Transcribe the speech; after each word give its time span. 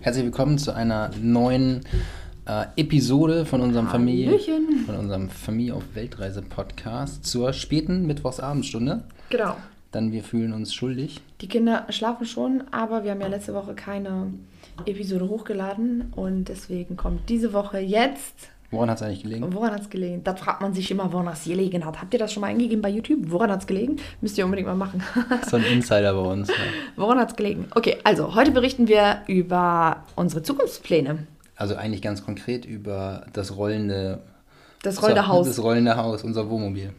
Herzlich 0.00 0.24
willkommen 0.24 0.58
zu 0.58 0.72
einer 0.72 1.10
neuen 1.20 1.80
äh, 2.46 2.66
Episode 2.76 3.44
von 3.44 3.60
unserem 3.60 3.88
Familie, 3.88 4.28
Hallöchen. 4.28 4.84
von 4.86 4.94
unserem 4.94 5.28
Familie 5.28 5.74
auf 5.74 5.82
Weltreise 5.94 6.40
Podcast 6.40 7.26
zur 7.26 7.52
späten 7.52 8.06
Mittwochsabendstunde. 8.06 9.02
Genau. 9.30 9.56
Dann 9.90 10.12
wir 10.12 10.22
fühlen 10.22 10.52
uns 10.52 10.72
schuldig. 10.72 11.20
Die 11.40 11.48
Kinder 11.48 11.86
schlafen 11.88 12.26
schon, 12.26 12.62
aber 12.70 13.02
wir 13.02 13.10
haben 13.10 13.20
ja 13.20 13.26
letzte 13.26 13.54
Woche 13.54 13.74
keine 13.74 14.32
Episode 14.86 15.28
hochgeladen 15.28 16.12
und 16.14 16.44
deswegen 16.44 16.96
kommt 16.96 17.28
diese 17.28 17.52
Woche 17.52 17.80
jetzt. 17.80 18.50
Woran 18.70 18.90
hat 18.90 18.98
es 18.98 19.02
eigentlich 19.02 19.22
gelegen? 19.22 19.46
Woran 19.52 19.72
hat 19.72 19.80
es 19.80 19.90
gelegen? 19.90 20.22
Da 20.24 20.34
fragt 20.34 20.60
man 20.60 20.74
sich 20.74 20.90
immer, 20.90 21.10
woran 21.10 21.28
es 21.28 21.44
gelegen 21.44 21.86
hat. 21.86 22.00
Habt 22.00 22.12
ihr 22.12 22.18
das 22.18 22.32
schon 22.32 22.42
mal 22.42 22.48
eingegeben 22.48 22.82
bei 22.82 22.90
YouTube? 22.90 23.20
Woran 23.30 23.50
hat 23.50 23.60
es 23.60 23.66
gelegen? 23.66 23.96
Müsst 24.20 24.36
ihr 24.36 24.44
unbedingt 24.44 24.68
mal 24.68 24.74
machen. 24.74 25.02
So 25.48 25.56
ein 25.56 25.64
Insider 25.64 26.12
bei 26.12 26.30
uns. 26.30 26.48
Ja. 26.48 26.54
woran 26.96 27.18
hat 27.18 27.30
es 27.30 27.36
gelegen? 27.36 27.66
Okay, 27.74 27.96
also 28.04 28.34
heute 28.34 28.50
berichten 28.50 28.86
wir 28.88 29.22
über 29.26 30.04
unsere 30.16 30.42
Zukunftspläne. 30.42 31.26
Also 31.56 31.76
eigentlich 31.76 32.02
ganz 32.02 32.24
konkret 32.24 32.66
über 32.66 33.26
das 33.32 33.56
rollende, 33.56 34.20
Das 34.82 35.02
rollende 35.02 35.26
Haus. 35.26 35.46
Das 35.46 35.62
rollende 35.62 35.96
Haus, 35.96 36.22
unser 36.22 36.50
Wohnmobil. 36.50 36.92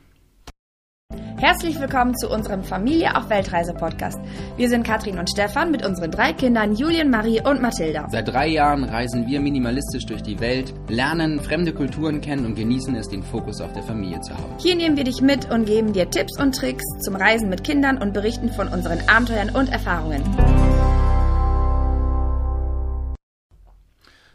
Herzlich 1.42 1.80
willkommen 1.80 2.18
zu 2.18 2.30
unserem 2.30 2.66
Familie 2.66 3.16
auf 3.16 3.30
Weltreise 3.30 3.74
Podcast. 3.74 4.20
Wir 4.58 4.68
sind 4.68 4.84
Katrin 4.86 5.18
und 5.20 5.30
Stefan 5.30 5.72
mit 5.72 5.86
unseren 5.86 6.12
drei 6.12 6.34
Kindern 6.34 6.76
Julien, 6.76 7.10
Marie 7.10 7.40
und 7.40 7.62
Mathilda. 7.62 8.10
Seit 8.10 8.28
drei 8.28 8.48
Jahren 8.48 8.84
reisen 8.84 9.26
wir 9.26 9.40
minimalistisch 9.40 10.06
durch 10.06 10.22
die 10.22 10.42
Welt, 10.42 10.74
lernen 10.90 11.40
fremde 11.40 11.74
Kulturen 11.74 12.20
kennen 12.20 12.46
und 12.46 12.56
genießen 12.56 12.94
es, 12.96 13.08
den 13.08 13.24
Fokus 13.24 13.62
auf 13.62 13.72
der 13.72 13.84
Familie 13.84 14.20
zu 14.20 14.38
haben. 14.38 14.54
Hier 14.60 14.76
nehmen 14.76 14.98
wir 14.98 15.06
dich 15.06 15.22
mit 15.22 15.50
und 15.50 15.64
geben 15.64 15.94
dir 15.94 16.10
Tipps 16.10 16.38
und 16.38 16.58
Tricks 16.58 16.84
zum 17.06 17.16
Reisen 17.16 17.48
mit 17.48 17.64
Kindern 17.64 18.00
und 18.00 18.14
berichten 18.14 18.52
von 18.52 18.68
unseren 18.68 19.00
Abenteuern 19.08 19.52
und 19.52 19.72
Erfahrungen. 19.72 20.22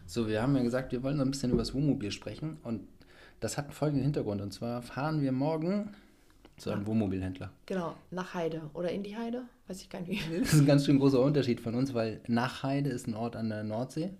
So, 0.06 0.26
wir 0.26 0.40
haben 0.40 0.56
ja 0.56 0.62
gesagt, 0.62 0.90
wir 0.92 1.02
wollen 1.02 1.18
so 1.18 1.22
ein 1.22 1.30
bisschen 1.30 1.50
über 1.50 1.60
das 1.60 1.74
Wohnmobil 1.74 2.10
sprechen 2.10 2.56
und 2.62 2.88
das 3.40 3.58
hat 3.58 3.74
folgenden 3.74 4.04
Hintergrund. 4.04 4.40
Und 4.40 4.54
zwar 4.54 4.80
fahren 4.80 5.20
wir 5.20 5.32
morgen 5.32 5.90
zu 6.56 6.70
einem 6.70 6.86
Wohnmobilhändler. 6.86 7.50
Genau, 7.66 7.94
nach 8.10 8.34
Heide 8.34 8.62
oder 8.74 8.90
in 8.90 9.02
die 9.02 9.16
Heide, 9.16 9.42
weiß 9.68 9.80
ich 9.82 9.88
gar 9.90 10.00
nicht. 10.00 10.22
Das 10.40 10.52
ist 10.54 10.60
ein 10.60 10.66
ganz 10.66 10.84
schön 10.86 10.98
großer 10.98 11.20
Unterschied 11.20 11.60
von 11.60 11.74
uns, 11.74 11.94
weil 11.94 12.20
Nachheide 12.28 12.90
ist 12.90 13.06
ein 13.08 13.14
Ort 13.14 13.36
an 13.36 13.48
der 13.48 13.64
Nordsee 13.64 14.10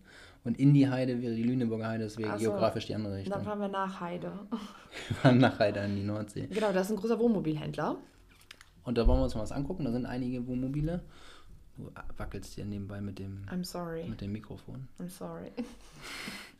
und 0.43 0.59
in 0.59 0.75
die 0.75 0.89
Heide 0.89 1.23
wäre 1.23 1.35
die 1.35 1.43
Lüneburger 1.45 1.89
Heide, 1.89 2.07
Ach 2.07 2.11
so. 2.11 2.21
geografisch 2.39 2.87
die 2.87 2.95
andere 2.95 3.13
Dann 3.13 3.21
Richtung. 3.21 3.43
fahren 3.45 3.61
wir 3.61 3.69
nach 3.69 4.01
Heide. 4.01 4.33
Wir 5.09 5.17
fahren 5.17 5.39
Nachheide 5.39 5.81
an 5.81 5.97
die 5.97 6.03
Nordsee. 6.05 6.47
Genau, 6.49 6.73
das 6.73 6.87
ist 6.87 6.93
ein 6.93 6.97
großer 7.01 7.19
Wohnmobilhändler. 7.19 7.97
Und 8.85 8.99
da 8.99 9.07
wollen 9.07 9.19
wir 9.21 9.25
uns 9.25 9.35
mal 9.35 9.41
was 9.43 9.51
angucken. 9.53 9.85
Da 9.85 9.91
sind 9.93 10.07
einige 10.07 10.47
Wohnmobile. 10.47 11.03
Du 11.77 11.91
wackelst 12.17 12.55
hier 12.55 12.65
nebenbei 12.65 13.01
mit 13.01 13.19
dem, 13.19 13.45
I'm 13.51 13.65
sorry. 13.65 14.05
mit 14.09 14.21
dem 14.21 14.31
Mikrofon. 14.33 14.87
I'm 15.01 15.09
sorry. 15.09 15.51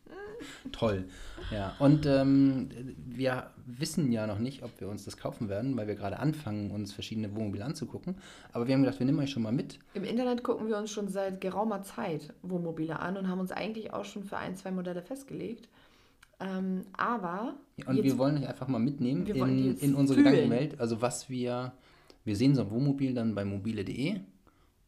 Toll. 0.73 1.05
Ja, 1.51 1.75
und 1.79 2.05
ähm, 2.07 2.69
wir 3.07 3.51
wissen 3.67 4.13
ja 4.13 4.27
noch 4.27 4.39
nicht, 4.39 4.63
ob 4.63 4.79
wir 4.81 4.89
uns 4.89 5.05
das 5.05 5.17
kaufen 5.17 5.49
werden, 5.49 5.77
weil 5.77 5.87
wir 5.87 5.95
gerade 5.95 6.19
anfangen, 6.19 6.71
uns 6.71 6.93
verschiedene 6.93 7.35
Wohnmobile 7.35 7.65
anzugucken. 7.65 8.17
Aber 8.53 8.67
wir 8.67 8.75
haben 8.75 8.83
gedacht, 8.83 8.99
wir 8.99 9.07
nehmen 9.07 9.21
euch 9.21 9.31
schon 9.31 9.43
mal 9.43 9.53
mit. 9.53 9.79
Im 9.95 10.05
Internet 10.05 10.43
gucken 10.43 10.69
wir 10.69 10.77
uns 10.79 10.91
schon 10.91 11.09
seit 11.09 11.41
geraumer 11.41 11.83
Zeit 11.83 12.35
Wohnmobile 12.43 12.99
an 12.99 13.17
und 13.17 13.29
haben 13.29 13.41
uns 13.41 13.53
eigentlich 13.53 13.93
auch 13.93 14.05
schon 14.05 14.25
für 14.25 14.37
ein, 14.37 14.57
zwei 14.57 14.71
Modelle 14.71 15.03
festgelegt. 15.03 15.69
Ähm, 16.41 16.83
aber 16.97 17.55
Und 17.87 17.95
jetzt- 17.97 18.05
wir 18.05 18.19
wollen 18.19 18.37
euch 18.39 18.49
einfach 18.49 18.69
mal 18.69 18.81
mitnehmen 18.81 19.25
in, 19.27 19.77
in 19.79 19.95
unsere 19.95 20.19
fühlen. 20.21 20.33
Gedankenwelt. 20.35 20.81
Also 20.81 21.01
was 21.01 21.31
wir, 21.31 21.73
wir 22.25 22.37
sehen 22.37 22.55
so 22.55 22.63
ein 22.63 22.71
Wohnmobil 22.71 23.15
dann 23.15 23.35
bei 23.35 23.45
mobile.de 23.45 24.17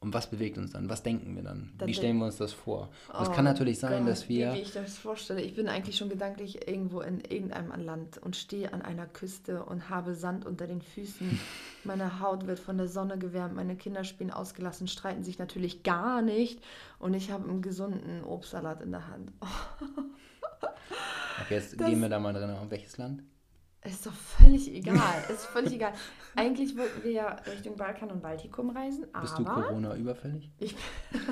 und 0.06 0.14
was 0.14 0.30
bewegt 0.30 0.56
uns 0.56 0.70
dann? 0.70 0.88
Was 0.88 1.02
denken 1.02 1.34
wir 1.34 1.42
dann? 1.42 1.72
Dann 1.78 1.88
Wie 1.88 1.92
stellen 1.94 2.18
wir 2.18 2.26
uns 2.26 2.36
das 2.36 2.52
vor? 2.52 2.90
Und 3.12 3.22
es 3.22 3.28
Oh 3.28 3.32
kann 3.32 3.44
natürlich 3.44 3.80
sein, 3.80 4.04
Gott, 4.04 4.12
dass 4.12 4.28
wir... 4.28 4.54
Wie 4.54 4.58
ich 4.60 4.72
das 4.72 4.96
vorstelle. 4.96 5.40
Ich 5.42 5.56
bin 5.56 5.68
eigentlich 5.68 5.96
schon 5.96 6.08
gedanklich 6.08 6.68
irgendwo 6.68 7.00
in 7.00 7.22
irgendeinem 7.22 7.72
Land 7.84 8.18
und 8.18 8.36
stehe 8.36 8.72
an 8.72 8.82
einer 8.82 9.06
Küste 9.06 9.64
und 9.64 9.90
habe 9.90 10.14
Sand 10.14 10.47
unter 10.47 10.69
den 10.69 10.81
Füßen. 10.81 11.41
Meine 11.82 12.20
Haut 12.20 12.47
wird 12.47 12.60
von 12.60 12.78
der 12.78 12.86
Sonne 12.86 13.19
gewärmt, 13.19 13.56
meine 13.56 13.75
Kinder 13.76 14.04
spielen 14.04 14.31
ausgelassen, 14.31 14.86
streiten 14.86 15.25
sich 15.25 15.38
natürlich 15.41 15.82
gar 15.82 16.22
nicht 16.22 16.60
und 17.00 17.14
ich 17.14 17.31
habe 17.32 17.48
einen 17.48 17.62
gesunden 17.62 18.22
Obstsalat 18.22 18.82
in 18.82 18.92
der 18.92 19.08
Hand. 19.08 19.32
Okay, 21.42 21.54
jetzt 21.54 21.78
Das- 21.78 21.88
gehen 21.88 22.00
wir 22.00 22.08
da 22.08 22.19
mal 22.19 22.32
drin. 22.32 22.50
Welches 22.70 22.97
Land? 22.97 23.22
Ist 23.86 24.06
doch 24.06 24.12
völlig 24.12 24.69
egal. 24.74 25.24
Ist 25.28 25.47
völlig 25.47 25.74
egal. 25.74 25.92
Eigentlich 26.34 26.76
wollten 26.76 27.02
wir 27.04 27.12
ja 27.12 27.28
Richtung 27.47 27.76
Balkan 27.76 28.10
und 28.10 28.20
Baltikum 28.22 28.70
reisen, 28.70 29.06
aber 29.12 29.22
Bist 29.22 29.38
du 29.38 29.44
Corona 29.44 29.97
überfällig? 29.97 30.50
ich, 30.58 30.74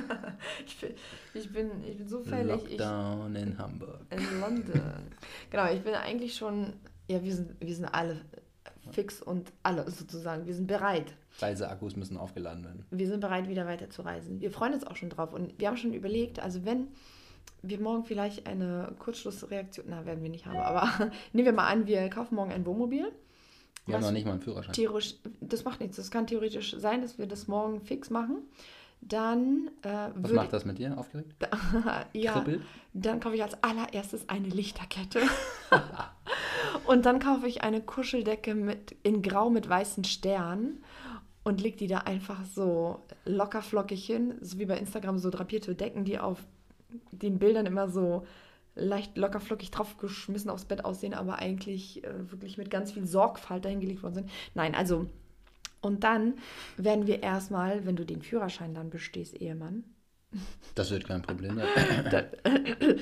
ich, 0.67 0.81
bin, 0.81 0.95
ich, 1.35 1.53
bin, 1.53 1.85
ich 1.85 1.97
bin 1.99 2.09
so 2.09 2.23
fällig. 2.23 2.63
Ich, 2.65 2.79
Lockdown 2.79 3.37
in 3.37 3.59
Hamburg. 3.59 4.01
in 4.11 4.41
London. 4.41 4.83
genau, 5.51 5.71
ich 5.73 5.83
bin 5.83 5.95
eigentlich 5.95 6.35
schon, 6.35 6.73
ja, 7.09 7.23
wir 7.23 7.35
sind, 7.35 7.61
wir 7.61 7.75
sind 7.75 7.87
alle 7.87 8.21
fix 8.93 9.23
und 9.23 9.53
alle 9.63 9.91
sozusagen. 9.91 10.47
Wir 10.47 10.55
sind 10.55 10.67
bereit. 10.67 11.15
Reiseakkus 11.39 11.97
müssen 11.97 12.17
aufgeladen 12.17 12.65
werden. 12.65 12.85
Wir 12.91 13.09
sind 13.09 13.21
bereit, 13.21 13.49
wieder 13.49 13.67
weiter 13.67 13.91
zu 13.91 14.03
reisen. 14.03 14.41
Wir 14.41 14.51
freuen 14.51 14.75
uns 14.75 14.87
auch 14.87 14.97
schon 14.97 15.11
drauf. 15.11 15.33
Und 15.33 15.59
wir 15.59 15.69
haben 15.69 15.77
schon 15.77 15.93
überlegt, 15.93 16.39
also 16.39 16.65
wenn 16.65 16.89
wir 17.69 17.81
morgen 17.81 18.05
vielleicht 18.05 18.47
eine 18.47 18.95
Kurzschlussreaktion, 18.99 19.87
na, 19.89 20.07
werden 20.07 20.23
wir 20.23 20.31
nicht 20.31 20.47
haben, 20.47 20.57
aber 20.57 21.11
nehmen 21.33 21.47
wir 21.47 21.53
mal 21.53 21.69
an, 21.69 21.87
wir 21.87 22.09
kaufen 22.11 22.35
morgen 22.35 22.53
ein 22.53 22.65
Wohnmobil. 22.67 23.13
Wir 23.87 23.97
haben 23.97 24.03
noch 24.03 24.13
nicht 24.13 24.25
mal 24.25 24.33
einen 24.33 24.41
Führerschein. 24.41 24.73
Theoretisch, 24.73 25.17
das 25.41 25.65
macht 25.65 25.81
nichts. 25.81 25.97
Das 25.97 26.11
kann 26.11 26.27
theoretisch 26.27 26.75
sein, 26.79 27.03
dass 27.03 27.19
wir 27.19 27.27
das 27.27 27.49
morgen 27.49 27.81
fix 27.81 28.09
machen. 28.09 28.39
Dann 29.03 29.71
äh, 29.83 30.09
Was 30.15 30.33
macht 30.33 30.53
das 30.55 30.65
mit 30.65 30.79
dir? 30.79 30.97
Aufgeregt? 30.97 31.35
ja, 32.15 32.33
Kribbelt? 32.33 32.63
dann 32.95 33.21
kaufe 33.21 33.37
ich 33.37 33.43
als 33.43 33.63
allererstes 33.63 34.29
eine 34.31 34.49
Lichterkette. 34.49 35.21
und 36.87 37.05
dann 37.05 37.19
kaufe 37.19 37.47
ich 37.47 37.63
eine 37.63 37.83
Kuscheldecke 37.83 38.55
mit, 38.55 38.97
in 39.03 39.21
Grau 39.21 39.51
mit 39.51 39.69
weißen 39.69 40.05
Sternen 40.05 40.83
und 41.43 41.61
leg 41.61 41.77
die 41.77 41.87
da 41.87 41.99
einfach 41.99 42.45
so 42.47 43.03
locker 43.27 43.61
flockig 43.61 44.07
hin. 44.07 44.37
So 44.41 44.59
wie 44.59 44.65
bei 44.65 44.79
Instagram 44.79 45.19
so 45.19 45.29
drapierte 45.29 45.75
Decken, 45.75 46.07
die 46.07 46.19
auf 46.19 46.39
den 47.13 47.39
Bildern 47.39 47.67
immer 47.67 47.89
so 47.89 48.27
leicht 48.75 49.17
locker 49.17 49.41
flockig 49.41 49.71
draufgeschmissen 49.71 50.51
aufs 50.51 50.65
Bett 50.65 50.85
aussehen, 50.85 51.15
aber 51.15 51.39
eigentlich 51.39 52.03
äh, 52.05 52.31
wirklich 52.31 52.59
mit 52.59 52.71
ganz 52.71 52.93
viel 52.93 53.07
Sorgfalt 53.07 53.65
dahingelegt 53.65 54.03
worden 54.03 54.15
sind. 54.15 54.31
Nein, 54.55 54.75
also. 54.75 55.07
Und 55.81 56.03
dann 56.03 56.35
werden 56.79 57.07
wir 57.07 57.23
erstmal, 57.23 57.85
wenn 57.87 57.95
du 57.95 58.07
den 58.07 58.23
Führerschein 58.23 58.75
dann 58.75 58.89
bestehst, 58.89 59.35
Ehemann, 59.35 59.85
Das 60.75 60.91
wird 60.91 61.07
kein 61.07 61.23
Problem. 61.23 61.59
Ja. 61.59 61.65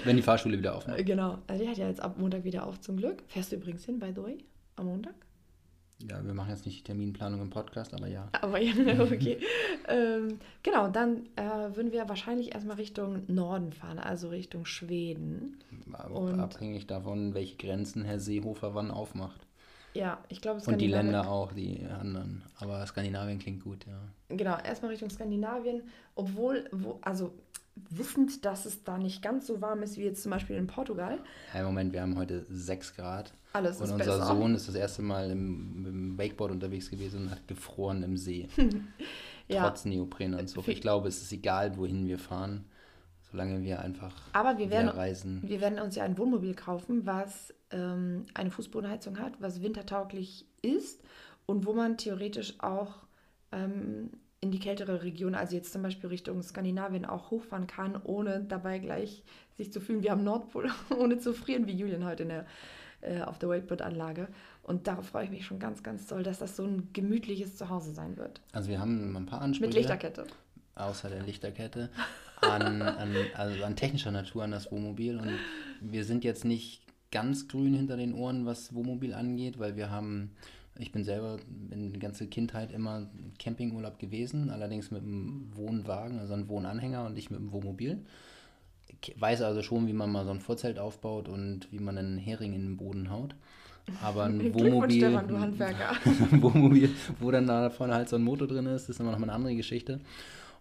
Wenn 0.04 0.16
die 0.16 0.22
Fahrschule 0.22 0.58
wieder 0.58 0.74
aufmacht. 0.74 1.06
Genau, 1.06 1.38
also 1.46 1.62
die 1.62 1.70
hat 1.70 1.78
ja 1.78 1.88
jetzt 1.88 2.00
ab 2.00 2.18
Montag 2.18 2.44
wieder 2.44 2.66
auf 2.66 2.80
zum 2.80 2.96
Glück. 2.96 3.22
Fährst 3.28 3.52
du 3.52 3.56
übrigens 3.56 3.84
hin, 3.84 3.98
by 3.98 4.12
the 4.14 4.22
way, 4.22 4.38
am 4.76 4.86
Montag? 4.86 5.14
Ja, 6.08 6.24
wir 6.24 6.34
machen 6.34 6.50
jetzt 6.50 6.66
nicht 6.66 6.78
die 6.80 6.84
Terminplanung 6.84 7.40
im 7.40 7.50
Podcast, 7.50 7.94
aber 7.94 8.08
ja. 8.08 8.28
Aber 8.40 8.58
ja, 8.60 8.72
okay. 9.00 9.38
ähm, 9.88 10.38
genau, 10.62 10.88
dann 10.88 11.26
äh, 11.36 11.74
würden 11.76 11.92
wir 11.92 12.08
wahrscheinlich 12.08 12.54
erstmal 12.54 12.76
Richtung 12.76 13.22
Norden 13.28 13.72
fahren, 13.72 13.98
also 13.98 14.28
Richtung 14.28 14.64
Schweden. 14.66 15.58
Aber 15.92 16.14
Und- 16.16 16.40
abhängig 16.40 16.86
davon, 16.86 17.34
welche 17.34 17.56
Grenzen 17.56 18.04
Herr 18.04 18.18
Seehofer 18.20 18.74
wann 18.74 18.90
aufmacht. 18.90 19.40
Ja, 19.94 20.18
ich 20.30 20.40
glaube, 20.40 20.56
Und 20.64 20.80
die 20.80 20.88
Skandinavien- 20.88 20.90
Länder 21.12 21.28
auch, 21.30 21.52
die 21.52 21.84
anderen. 21.84 22.42
Aber 22.58 22.84
Skandinavien 22.86 23.38
klingt 23.38 23.62
gut, 23.62 23.84
ja. 23.86 24.00
Genau, 24.34 24.56
erstmal 24.58 24.90
Richtung 24.90 25.10
Skandinavien, 25.10 25.82
obwohl, 26.14 26.64
wo, 26.72 26.98
also 27.02 27.32
wissend, 27.74 28.44
dass 28.44 28.66
es 28.66 28.84
da 28.84 28.98
nicht 28.98 29.22
ganz 29.22 29.46
so 29.46 29.60
warm 29.60 29.82
ist 29.82 29.96
wie 29.96 30.04
jetzt 30.04 30.22
zum 30.22 30.30
Beispiel 30.30 30.56
in 30.56 30.66
Portugal. 30.66 31.18
Im 31.54 31.64
Moment, 31.64 31.92
wir 31.92 32.02
haben 32.02 32.16
heute 32.16 32.44
6 32.48 32.96
Grad. 32.96 33.32
Alles 33.54 33.78
und 33.78 33.84
ist 33.84 33.92
unser 33.92 34.04
besser. 34.18 34.26
Sohn 34.26 34.54
ist 34.54 34.68
das 34.68 34.74
erste 34.74 35.02
Mal 35.02 35.30
im, 35.30 35.86
im 35.86 36.18
Wakeboard 36.18 36.52
unterwegs 36.52 36.90
gewesen 36.90 37.22
und 37.22 37.30
hat 37.30 37.46
gefroren 37.48 38.02
im 38.02 38.16
See. 38.16 38.48
Ja. 39.48 39.68
Trotz 39.68 39.84
Neoprenanzug. 39.84 40.66
Ich 40.68 40.80
glaube, 40.80 41.08
es 41.08 41.20
ist 41.20 41.32
egal, 41.32 41.76
wohin 41.76 42.06
wir 42.06 42.18
fahren, 42.18 42.64
solange 43.30 43.60
wir 43.62 43.80
einfach 43.80 44.14
Aber 44.32 44.56
wir 44.56 44.70
werden, 44.70 44.88
reisen. 44.88 45.42
wir 45.44 45.60
werden 45.60 45.78
uns 45.80 45.96
ja 45.96 46.04
ein 46.04 46.16
Wohnmobil 46.16 46.54
kaufen, 46.54 47.04
was 47.04 47.52
ähm, 47.70 48.24
eine 48.34 48.50
Fußbodenheizung 48.50 49.18
hat, 49.18 49.34
was 49.40 49.60
wintertauglich 49.60 50.46
ist 50.62 51.02
und 51.44 51.66
wo 51.66 51.74
man 51.74 51.98
theoretisch 51.98 52.54
auch 52.60 52.94
ähm, 53.50 54.10
in 54.42 54.50
die 54.50 54.58
kältere 54.58 55.02
Region, 55.02 55.36
also 55.36 55.54
jetzt 55.54 55.72
zum 55.72 55.82
Beispiel 55.82 56.10
Richtung 56.10 56.42
Skandinavien, 56.42 57.04
auch 57.04 57.30
hochfahren 57.30 57.68
kann, 57.68 57.98
ohne 58.02 58.44
dabei 58.48 58.80
gleich 58.80 59.22
sich 59.56 59.72
zu 59.72 59.80
fühlen 59.80 60.02
wie 60.02 60.10
am 60.10 60.24
Nordpol, 60.24 60.68
ohne 60.98 61.18
zu 61.18 61.32
frieren, 61.32 61.66
wie 61.66 61.72
Julian 61.72 62.04
heute 62.04 62.24
in 62.24 62.28
der, 62.30 62.46
äh, 63.02 63.22
auf 63.22 63.38
der 63.38 63.48
Wakeboard-Anlage. 63.48 64.26
Und 64.64 64.88
darauf 64.88 65.06
freue 65.06 65.24
ich 65.24 65.30
mich 65.30 65.46
schon 65.46 65.60
ganz, 65.60 65.84
ganz 65.84 66.08
doll, 66.08 66.24
dass 66.24 66.40
das 66.40 66.56
so 66.56 66.64
ein 66.64 66.88
gemütliches 66.92 67.56
Zuhause 67.56 67.92
sein 67.92 68.16
wird. 68.16 68.40
Also 68.52 68.68
wir 68.68 68.80
haben 68.80 69.16
ein 69.16 69.26
paar 69.26 69.42
Ansprüche. 69.42 69.68
Mit 69.68 69.76
Lichterkette. 69.76 70.26
außer 70.74 71.08
der 71.08 71.22
Lichterkette, 71.22 71.90
an, 72.40 72.82
an, 72.82 73.14
also 73.34 73.62
an 73.62 73.76
technischer 73.76 74.10
Natur 74.10 74.42
an 74.42 74.50
das 74.50 74.72
Wohnmobil. 74.72 75.18
Und 75.18 75.38
wir 75.80 76.04
sind 76.04 76.24
jetzt 76.24 76.44
nicht 76.44 76.82
ganz 77.12 77.46
grün 77.46 77.74
hinter 77.74 77.96
den 77.96 78.12
Ohren, 78.12 78.44
was 78.44 78.74
Wohnmobil 78.74 79.14
angeht, 79.14 79.60
weil 79.60 79.76
wir 79.76 79.90
haben, 79.90 80.32
ich 80.78 80.90
bin 80.90 81.04
selber 81.04 81.38
in 81.70 81.92
die 81.92 82.00
ganze 82.00 82.26
Kindheit 82.26 82.72
immer 82.72 83.08
Campingurlaub 83.42 83.98
gewesen, 83.98 84.50
allerdings 84.50 84.90
mit 84.90 85.02
einem 85.02 85.50
Wohnwagen, 85.54 86.18
also 86.18 86.34
einem 86.34 86.48
Wohnanhänger 86.48 87.06
und 87.06 87.18
ich 87.18 87.30
mit 87.30 87.40
einem 87.40 87.52
Wohnmobil. 87.52 87.98
weiß 89.16 89.42
also 89.42 89.62
schon, 89.62 89.88
wie 89.88 89.92
man 89.92 90.12
mal 90.12 90.24
so 90.24 90.30
ein 90.30 90.40
Vorzelt 90.40 90.78
aufbaut 90.78 91.28
und 91.28 91.68
wie 91.72 91.80
man 91.80 91.98
einen 91.98 92.18
Hering 92.18 92.52
in 92.52 92.62
den 92.62 92.76
Boden 92.76 93.10
haut. 93.10 93.34
Aber 94.00 94.24
ein 94.24 94.54
Wohnmobil, 94.54 94.98
Stefan, 94.98 95.26
du 95.26 95.40
Handwerker. 95.40 95.96
Wohnmobil, 96.40 96.90
wo 97.18 97.30
dann 97.32 97.48
da 97.48 97.68
vorne 97.68 97.94
halt 97.94 98.08
so 98.08 98.16
ein 98.16 98.22
Motor 98.22 98.46
drin 98.46 98.66
ist, 98.66 98.88
ist 98.88 99.00
immer 99.00 99.10
noch 99.10 99.18
mal 99.18 99.24
eine 99.24 99.34
andere 99.34 99.56
Geschichte. 99.56 100.00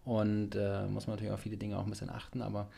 Und 0.04 0.56
äh, 0.56 0.88
muss 0.88 1.06
man 1.06 1.16
natürlich 1.16 1.34
auf 1.34 1.42
viele 1.42 1.58
Dinge 1.58 1.78
auch 1.78 1.84
ein 1.84 1.90
bisschen 1.92 2.10
achten. 2.10 2.42
Aber 2.42 2.70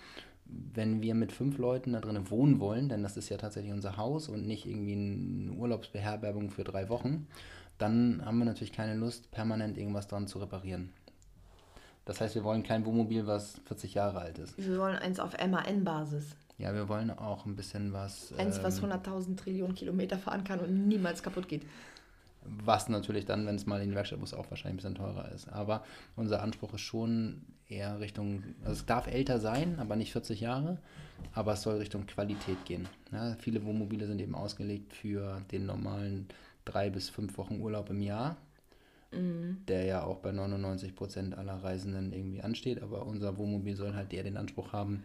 wenn 0.45 1.01
wir 1.01 1.15
mit 1.15 1.31
fünf 1.31 1.57
Leuten 1.57 1.93
da 1.93 2.01
drin 2.01 2.29
wohnen 2.29 2.59
wollen, 2.59 2.89
denn 2.89 3.03
das 3.03 3.15
ist 3.15 3.29
ja 3.29 3.37
tatsächlich 3.37 3.71
unser 3.71 3.95
Haus 3.95 4.27
und 4.27 4.45
nicht 4.45 4.65
irgendwie 4.65 4.93
eine 4.93 5.53
Urlaubsbeherbergung 5.53 6.49
für 6.49 6.65
drei 6.65 6.89
Wochen, 6.89 7.27
dann 7.77 8.23
haben 8.25 8.37
wir 8.39 8.45
natürlich 8.45 8.73
keine 8.73 8.95
Lust, 8.95 9.31
permanent 9.31 9.77
irgendwas 9.77 10.07
dran 10.07 10.27
zu 10.27 10.39
reparieren. 10.39 10.93
Das 12.05 12.19
heißt, 12.19 12.35
wir 12.35 12.43
wollen 12.43 12.63
kein 12.63 12.85
Wohnmobil, 12.85 13.25
was 13.27 13.61
40 13.65 13.93
Jahre 13.93 14.19
alt 14.19 14.37
ist. 14.37 14.57
Wir 14.57 14.77
wollen 14.77 14.97
eins 14.97 15.19
auf 15.19 15.33
MAN-Basis. 15.37 16.35
Ja, 16.57 16.73
wir 16.73 16.87
wollen 16.89 17.09
auch 17.11 17.45
ein 17.45 17.55
bisschen 17.55 17.93
was. 17.93 18.33
Eins, 18.37 18.61
was 18.61 18.79
ähm, 18.79 18.91
100.000 18.91 19.37
Trillionen 19.37 19.75
Kilometer 19.75 20.17
fahren 20.17 20.43
kann 20.43 20.59
und 20.59 20.87
niemals 20.87 21.23
kaputt 21.23 21.47
geht. 21.47 21.65
Was 22.45 22.89
natürlich 22.89 23.25
dann, 23.25 23.45
wenn 23.47 23.55
es 23.55 23.65
mal 23.65 23.81
in 23.81 23.89
die 23.89 23.95
Werkstatt 23.95 24.19
muss, 24.19 24.33
auch 24.33 24.49
wahrscheinlich 24.49 24.73
ein 24.85 24.95
bisschen 24.95 24.95
teurer 24.95 25.31
ist. 25.31 25.47
Aber 25.47 25.83
unser 26.17 26.41
Anspruch 26.41 26.73
ist 26.73 26.81
schon 26.81 27.41
eher 27.69 27.99
Richtung, 28.01 28.43
also 28.61 28.73
es 28.73 28.85
darf 28.85 29.07
älter 29.07 29.39
sein, 29.39 29.79
aber 29.79 29.95
nicht 29.95 30.11
40 30.11 30.41
Jahre, 30.41 30.77
aber 31.33 31.53
es 31.53 31.61
soll 31.61 31.77
Richtung 31.77 32.05
Qualität 32.05 32.63
gehen. 32.65 32.87
Ja, 33.13 33.35
viele 33.39 33.63
Wohnmobile 33.63 34.07
sind 34.07 34.19
eben 34.19 34.35
ausgelegt 34.35 34.93
für 34.93 35.41
den 35.51 35.65
normalen 35.65 36.27
drei 36.65 36.89
bis 36.89 37.09
fünf 37.09 37.37
Wochen 37.37 37.59
Urlaub 37.61 37.89
im 37.89 38.01
Jahr, 38.01 38.37
der 39.67 39.85
ja 39.85 40.03
auch 40.03 40.17
bei 40.19 40.31
99 40.31 40.95
Prozent 40.95 41.37
aller 41.37 41.63
Reisenden 41.63 42.11
irgendwie 42.13 42.41
ansteht. 42.41 42.81
Aber 42.81 43.05
unser 43.05 43.37
Wohnmobil 43.37 43.75
soll 43.75 43.93
halt 43.93 44.11
eher 44.13 44.23
den 44.23 44.37
Anspruch 44.37 44.73
haben, 44.73 45.03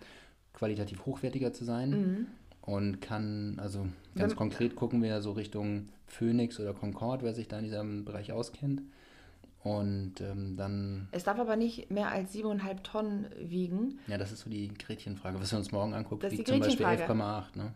qualitativ 0.55 1.05
hochwertiger 1.05 1.53
zu 1.53 1.65
sein 1.65 2.27
und 2.63 3.01
kann, 3.01 3.59
also 3.59 3.87
ganz 4.15 4.33
Wenn- 4.33 4.37
konkret 4.39 4.77
gucken 4.77 5.03
wir 5.03 5.11
ja 5.11 5.21
so 5.21 5.33
Richtung 5.33 5.89
Phoenix 6.07 6.59
oder 6.59 6.73
Concorde, 6.73 7.25
wer 7.25 7.35
sich 7.35 7.49
da 7.49 7.59
in 7.59 7.65
diesem 7.65 8.05
Bereich 8.07 8.33
auskennt. 8.33 8.81
Und 9.65 10.21
ähm, 10.21 10.57
dann, 10.57 11.09
Es 11.11 11.25
darf 11.25 11.39
aber 11.39 11.57
nicht 11.57 11.91
mehr 11.91 12.09
als 12.11 12.33
7,5 12.33 12.83
Tonnen 12.83 13.27
wiegen. 13.39 13.99
ja, 14.07 14.17
das 14.17 14.33
ist 14.33 14.41
so 14.41 14.49
die 14.51 14.69
Gretchenfrage, 14.69 15.39
was 15.41 15.51
wir 15.53 15.59
uns 15.59 15.73
morgen 15.73 15.93
angucken, 15.95 16.23
wiegt 16.31 16.47
zum 16.49 16.61
Beispiel 16.61 16.87
Gretchenfrage. 16.87 17.13
11,8, 17.13 17.59
ne? 17.59 17.73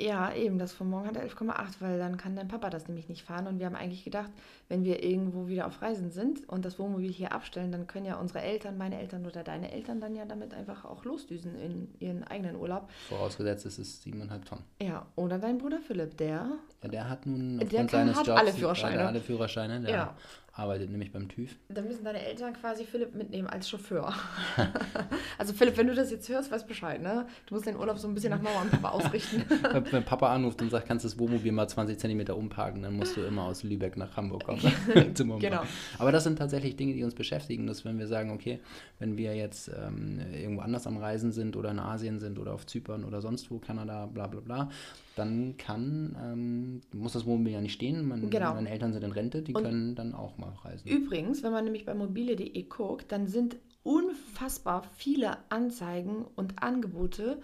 Ja, 0.00 0.32
eben, 0.34 0.58
das 0.58 0.72
von 0.72 0.88
morgen 0.88 1.06
hat 1.06 1.16
er 1.16 1.22
11,8, 1.28 1.52
weil 1.80 1.98
dann 1.98 2.16
kann 2.16 2.34
dein 2.34 2.48
Papa 2.48 2.70
das 2.70 2.88
nämlich 2.88 3.08
nicht 3.10 3.22
fahren. 3.22 3.46
Und 3.46 3.58
wir 3.58 3.66
haben 3.66 3.74
eigentlich 3.76 4.02
gedacht, 4.04 4.30
wenn 4.68 4.82
wir 4.84 5.02
irgendwo 5.04 5.46
wieder 5.48 5.66
auf 5.66 5.82
Reisen 5.82 6.10
sind 6.10 6.48
und 6.48 6.64
das 6.64 6.78
Wohnmobil 6.78 7.12
hier 7.12 7.32
abstellen, 7.32 7.70
dann 7.70 7.86
können 7.86 8.06
ja 8.06 8.16
unsere 8.16 8.40
Eltern, 8.40 8.78
meine 8.78 8.98
Eltern 8.98 9.26
oder 9.26 9.42
deine 9.42 9.70
Eltern 9.72 10.00
dann 10.00 10.14
ja 10.16 10.24
damit 10.24 10.54
einfach 10.54 10.84
auch 10.86 11.04
losdüsen 11.04 11.54
in 11.60 11.88
ihren 11.98 12.24
eigenen 12.24 12.56
Urlaub. 12.56 12.88
Vorausgesetzt 13.08 13.66
ist 13.66 13.78
es 13.78 14.02
7,5 14.04 14.44
Tonnen. 14.44 14.64
Ja, 14.80 15.04
oder 15.16 15.38
dein 15.38 15.58
Bruder 15.58 15.80
Philipp, 15.80 16.16
der. 16.16 16.46
Ja, 16.82 16.88
der 16.88 17.10
hat 17.10 17.26
nun 17.26 17.58
Der 17.58 17.68
kann- 17.68 17.88
seines 17.88 18.16
hat 18.16 18.26
Jobs 18.26 18.40
alle 18.40 18.52
Führerscheine. 18.52 18.94
hat 18.94 19.00
er 19.02 19.08
alle 19.08 19.20
Führerscheine, 19.20 19.80
der 19.80 19.90
Ja. 19.90 20.16
arbeitet 20.54 20.90
nämlich 20.90 21.12
beim 21.12 21.28
TÜV. 21.28 21.54
Da 21.68 21.82
müssen 21.82 22.04
deine 22.04 22.24
Eltern 22.24 22.54
quasi 22.54 22.84
Philipp 22.84 23.14
mitnehmen 23.14 23.48
als 23.48 23.68
Chauffeur. 23.68 24.12
also 25.38 25.52
Philipp, 25.52 25.76
wenn 25.76 25.86
du 25.88 25.94
das 25.94 26.10
jetzt 26.10 26.28
hörst, 26.28 26.50
weißt 26.50 26.66
Bescheid, 26.66 27.00
ne? 27.02 27.26
Du 27.46 27.54
musst 27.54 27.66
den 27.66 27.76
Urlaub 27.76 27.98
so 27.98 28.08
ein 28.08 28.14
bisschen 28.14 28.30
nach 28.30 28.40
Mama 28.40 28.62
und 28.62 28.70
Papa 28.70 28.90
ausrichten. 28.90 29.42
Wenn 29.92 30.04
Papa 30.04 30.32
anruft 30.32 30.60
und 30.62 30.70
sagt, 30.70 30.86
kannst 30.86 31.04
du 31.04 31.08
das 31.08 31.18
Wohnmobil 31.18 31.52
mal 31.52 31.68
20 31.68 31.98
Zentimeter 31.98 32.36
umparken, 32.36 32.82
dann 32.82 32.96
musst 32.96 33.16
du 33.16 33.22
immer 33.22 33.44
aus 33.44 33.62
Lübeck 33.62 33.96
nach 33.96 34.16
Hamburg 34.16 34.44
kommen. 34.44 34.60
Genau. 35.40 35.62
Aber 35.98 36.12
das 36.12 36.24
sind 36.24 36.38
tatsächlich 36.38 36.76
Dinge, 36.76 36.94
die 36.94 37.04
uns 37.04 37.14
beschäftigen, 37.14 37.66
dass 37.66 37.84
wenn 37.84 37.98
wir 37.98 38.06
sagen, 38.06 38.30
okay, 38.30 38.60
wenn 38.98 39.16
wir 39.16 39.34
jetzt 39.34 39.68
ähm, 39.68 40.20
irgendwo 40.32 40.62
anders 40.62 40.86
am 40.86 40.96
Reisen 40.96 41.32
sind 41.32 41.56
oder 41.56 41.70
in 41.70 41.78
Asien 41.78 42.18
sind 42.18 42.38
oder 42.38 42.52
auf 42.54 42.66
Zypern 42.66 43.04
oder 43.04 43.20
sonst 43.20 43.50
wo, 43.50 43.58
Kanada, 43.58 44.06
bla 44.06 44.26
bla 44.26 44.40
bla, 44.40 44.70
dann 45.16 45.56
kann, 45.56 46.16
ähm, 46.22 46.80
muss 46.94 47.12
das 47.12 47.26
Wohnmobil 47.26 47.52
ja 47.52 47.60
nicht 47.60 47.72
stehen. 47.74 48.06
Man, 48.06 48.30
Genau. 48.30 48.54
Meine 48.54 48.70
Eltern 48.70 48.92
sind 48.92 49.02
in 49.04 49.12
Rente, 49.12 49.42
die 49.42 49.54
Und- 49.54 49.62
können 49.62 49.94
dann 49.94 50.14
auch 50.14 50.38
mal 50.38 50.52
reisen. 50.64 50.88
Übrigens, 50.88 51.42
wenn 51.42 51.52
man 51.52 51.64
nämlich 51.64 51.84
bei 51.84 51.94
mobile.de 51.94 52.62
guckt, 52.64 53.10
dann 53.12 53.26
sind 53.26 53.56
unfassbar 53.82 54.82
viele 54.94 55.38
Anzeigen 55.50 56.24
und 56.36 56.62
Angebote 56.62 57.40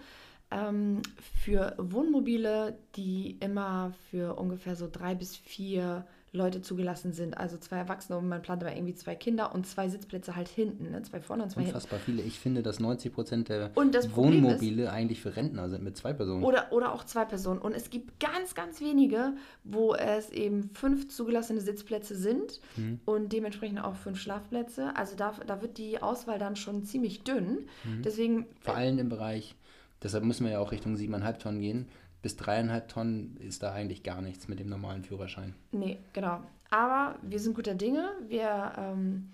ähm, 0.51 1.01
für 1.43 1.73
Wohnmobile, 1.77 2.77
die 2.95 3.37
immer 3.39 3.93
für 4.09 4.35
ungefähr 4.35 4.75
so 4.75 4.87
drei 4.91 5.15
bis 5.15 5.35
vier 5.35 6.05
Leute 6.33 6.61
zugelassen 6.61 7.13
sind. 7.13 7.37
Also 7.37 7.57
zwei 7.57 7.77
Erwachsene 7.77 8.17
und 8.17 8.27
man 8.27 8.41
plant 8.41 8.61
aber 8.61 8.75
irgendwie 8.75 8.93
zwei 8.93 9.15
Kinder 9.15 9.55
und 9.55 9.65
zwei 9.65 9.87
Sitzplätze 9.87 10.35
halt 10.35 10.49
hinten, 10.49 10.91
ne? 10.91 11.01
zwei 11.01 11.21
vorne 11.21 11.43
und 11.43 11.49
zwei 11.49 11.61
hinten. 11.61 11.73
Unfassbar 11.75 11.99
viele. 11.99 12.21
Ich 12.21 12.37
finde, 12.37 12.61
dass 12.61 12.79
90 12.79 13.13
Prozent 13.13 13.49
der 13.49 13.71
Wohnmobile 13.75 14.91
eigentlich 14.91 15.21
für 15.21 15.35
Rentner 15.35 15.69
sind 15.69 15.83
mit 15.83 15.97
zwei 15.97 16.13
Personen. 16.13 16.43
Oder, 16.43 16.71
oder 16.71 16.93
auch 16.93 17.05
zwei 17.05 17.25
Personen. 17.25 17.59
Und 17.59 17.73
es 17.73 17.89
gibt 17.89 18.19
ganz, 18.19 18.55
ganz 18.55 18.81
wenige, 18.81 19.33
wo 19.63 19.95
es 19.95 20.29
eben 20.29 20.69
fünf 20.73 21.07
zugelassene 21.09 21.61
Sitzplätze 21.61 22.15
sind 22.15 22.59
Mhm. 22.75 22.99
und 23.05 23.31
dementsprechend 23.33 23.83
auch 23.83 23.95
fünf 23.95 24.19
Schlafplätze. 24.19 24.95
Also 24.95 25.15
da, 25.15 25.33
da 25.47 25.61
wird 25.61 25.77
die 25.77 26.01
Auswahl 26.01 26.39
dann 26.39 26.55
schon 26.55 26.83
ziemlich 26.83 27.23
dünn. 27.23 27.67
Mhm. 27.85 28.01
Deswegen, 28.03 28.45
Vor 28.59 28.75
allem 28.75 28.99
im 28.99 29.09
Bereich, 29.09 29.55
deshalb 30.03 30.23
müssen 30.23 30.45
wir 30.45 30.53
ja 30.53 30.59
auch 30.59 30.71
Richtung 30.71 30.95
7,5 30.95 31.37
Tonnen 31.37 31.61
gehen. 31.61 31.87
Bis 32.21 32.35
3,5 32.37 32.87
Tonnen 32.87 33.37
ist 33.37 33.63
da 33.63 33.73
eigentlich 33.73 34.03
gar 34.03 34.21
nichts 34.21 34.47
mit 34.47 34.59
dem 34.59 34.69
normalen 34.69 35.03
Führerschein. 35.03 35.53
nee, 35.71 35.97
genau. 36.13 36.41
Aber 36.69 37.15
wir 37.21 37.39
sind 37.39 37.55
guter 37.55 37.75
Dinge. 37.75 38.09
Wir, 38.27 38.73
ähm, 38.77 39.29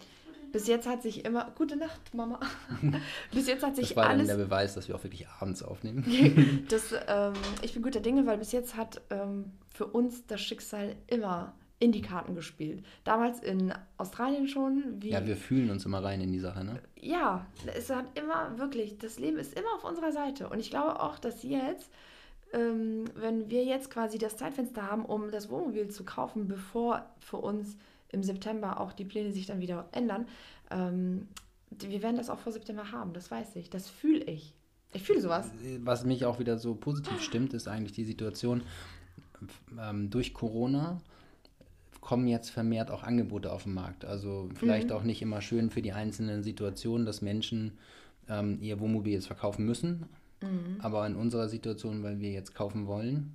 bis 0.52 0.68
jetzt 0.68 0.88
hat 0.88 1.02
sich 1.02 1.26
immer, 1.26 1.52
gute 1.58 1.76
Nacht, 1.76 2.14
Mama. 2.14 2.40
bis 3.32 3.48
jetzt 3.48 3.64
hat 3.64 3.76
sich 3.76 3.88
Das 3.90 3.96
war 3.96 4.04
dann 4.04 4.20
alles 4.20 4.28
der 4.28 4.36
Beweis, 4.36 4.76
dass 4.76 4.88
wir 4.88 4.96
auch 4.96 5.04
wirklich 5.04 5.28
abends 5.40 5.64
aufnehmen. 5.64 6.06
das, 6.70 6.94
ähm, 7.08 7.34
ich 7.62 7.74
bin 7.74 7.82
guter 7.82 8.02
Dinge, 8.02 8.26
weil 8.28 8.38
bis 8.38 8.52
jetzt 8.52 8.78
hat 8.78 9.02
ähm, 9.10 9.52
für 9.74 9.88
uns 9.88 10.28
das 10.28 10.42
Schicksal 10.42 10.96
immer 11.08 11.54
in 11.84 11.92
die 11.92 12.02
Karten 12.02 12.34
gespielt. 12.34 12.84
Damals 13.04 13.42
in 13.42 13.74
Australien 13.98 14.48
schon. 14.48 15.02
Ja, 15.04 15.26
wir 15.26 15.36
fühlen 15.36 15.70
uns 15.70 15.86
immer 15.86 16.02
rein 16.02 16.22
in 16.22 16.32
die 16.32 16.40
Sache, 16.40 16.64
ne? 16.64 16.80
ja, 17.04 17.46
es 17.76 17.90
hat 17.90 18.18
immer 18.18 18.58
wirklich, 18.58 18.98
das 18.98 19.20
Leben 19.20 19.38
ist 19.38 19.58
immer 19.58 19.74
auf 19.76 19.84
unserer 19.84 20.12
Seite. 20.12 20.48
Und 20.50 20.60
ich 20.60 20.70
glaube 20.70 21.02
auch, 21.02 21.20
dass 21.20 21.44
jetzt, 21.44 21.92
ähm, 22.54 23.06
wenn 23.16 23.50
wir 23.50 23.66
jetzt 23.66 23.90
quasi 23.90 24.18
das 24.18 24.38
Zeitfenster 24.38 24.90
haben, 24.90 25.06
um 25.06 25.30
das 25.30 25.50
Wohnmobil 25.50 25.90
zu 25.90 26.06
kaufen, 26.06 26.48
bevor 26.48 27.06
für 27.20 27.38
uns 27.38 27.76
im 28.10 28.24
September 28.24 28.80
auch 28.80 28.94
die 28.94 29.06
Pläne 29.06 29.32
sich 29.32 29.46
dann 29.46 29.60
wieder 29.60 29.88
ändern, 29.92 30.28
ähm, 30.72 31.28
wir 31.72 32.02
werden 32.02 32.18
das 32.18 32.30
auch 32.30 32.40
vor 32.40 32.54
September 32.54 32.92
haben. 32.92 33.14
Das 33.14 33.32
weiß 33.32 33.56
ich. 33.58 33.70
Das 33.70 33.90
fühle 33.90 34.24
ich. 34.24 34.54
Ich 34.94 35.04
fühle 35.04 35.20
sowas. 35.20 35.52
Was 35.80 36.06
mich 36.06 36.26
auch 36.26 36.40
wieder 36.40 36.58
so 36.58 36.76
positiv 36.76 37.22
stimmt, 37.22 37.54
ist 37.54 37.68
eigentlich 37.68 37.94
die 37.94 38.06
Situation, 38.06 38.62
ähm, 39.78 40.10
durch 40.10 40.34
Corona 40.34 41.02
kommen 42.04 42.28
jetzt 42.28 42.50
vermehrt 42.50 42.92
auch 42.92 43.04
Angebote 43.04 43.52
auf 43.52 43.64
den 43.64 43.74
Markt. 43.74 44.04
Also 44.04 44.50
vielleicht 44.56 44.90
Mhm. 44.90 44.96
auch 44.96 45.04
nicht 45.04 45.22
immer 45.22 45.42
schön 45.42 45.70
für 45.70 45.82
die 45.82 45.94
einzelnen 45.94 46.44
Situationen, 46.44 47.06
dass 47.06 47.22
Menschen 47.22 47.72
ähm, 48.30 48.58
ihr 48.62 48.80
Wohnmobil 48.80 49.14
jetzt 49.14 49.28
verkaufen 49.28 49.66
müssen. 49.66 50.06
Mhm. 50.42 50.78
Aber 50.80 51.08
in 51.08 51.16
unserer 51.16 51.48
Situation, 51.48 52.04
weil 52.04 52.20
wir 52.20 52.32
jetzt 52.32 52.54
kaufen 52.54 52.88
wollen, 52.88 53.34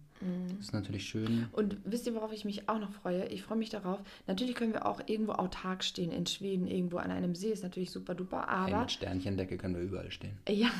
ist 0.59 0.73
natürlich 0.73 1.07
schön. 1.07 1.49
Und 1.53 1.77
wisst 1.85 2.07
ihr, 2.07 2.15
worauf 2.15 2.33
ich 2.33 2.45
mich 2.45 2.69
auch 2.69 2.79
noch 2.79 2.93
freue? 2.93 3.27
Ich 3.27 3.43
freue 3.43 3.59
mich 3.59 3.71
darauf. 3.71 4.01
Natürlich 4.27 4.55
können 4.55 4.73
wir 4.73 4.87
auch 4.87 5.01
irgendwo 5.07 5.33
autark 5.33 5.85
stehen. 5.85 6.11
In 6.11 6.27
Schweden, 6.27 6.67
irgendwo 6.67 6.99
an 6.99 7.11
einem 7.11 7.35
See, 7.35 7.51
ist 7.51 7.63
natürlich 7.63 7.91
super 7.91 8.15
duper. 8.15 8.47
Hey, 8.49 8.73
Aber 8.73 8.81
mit 8.81 8.93
Sternchendecke 8.93 9.57
können 9.57 9.77
wir 9.77 9.83
überall 9.83 10.11
stehen. 10.11 10.39
Ja, 10.49 10.71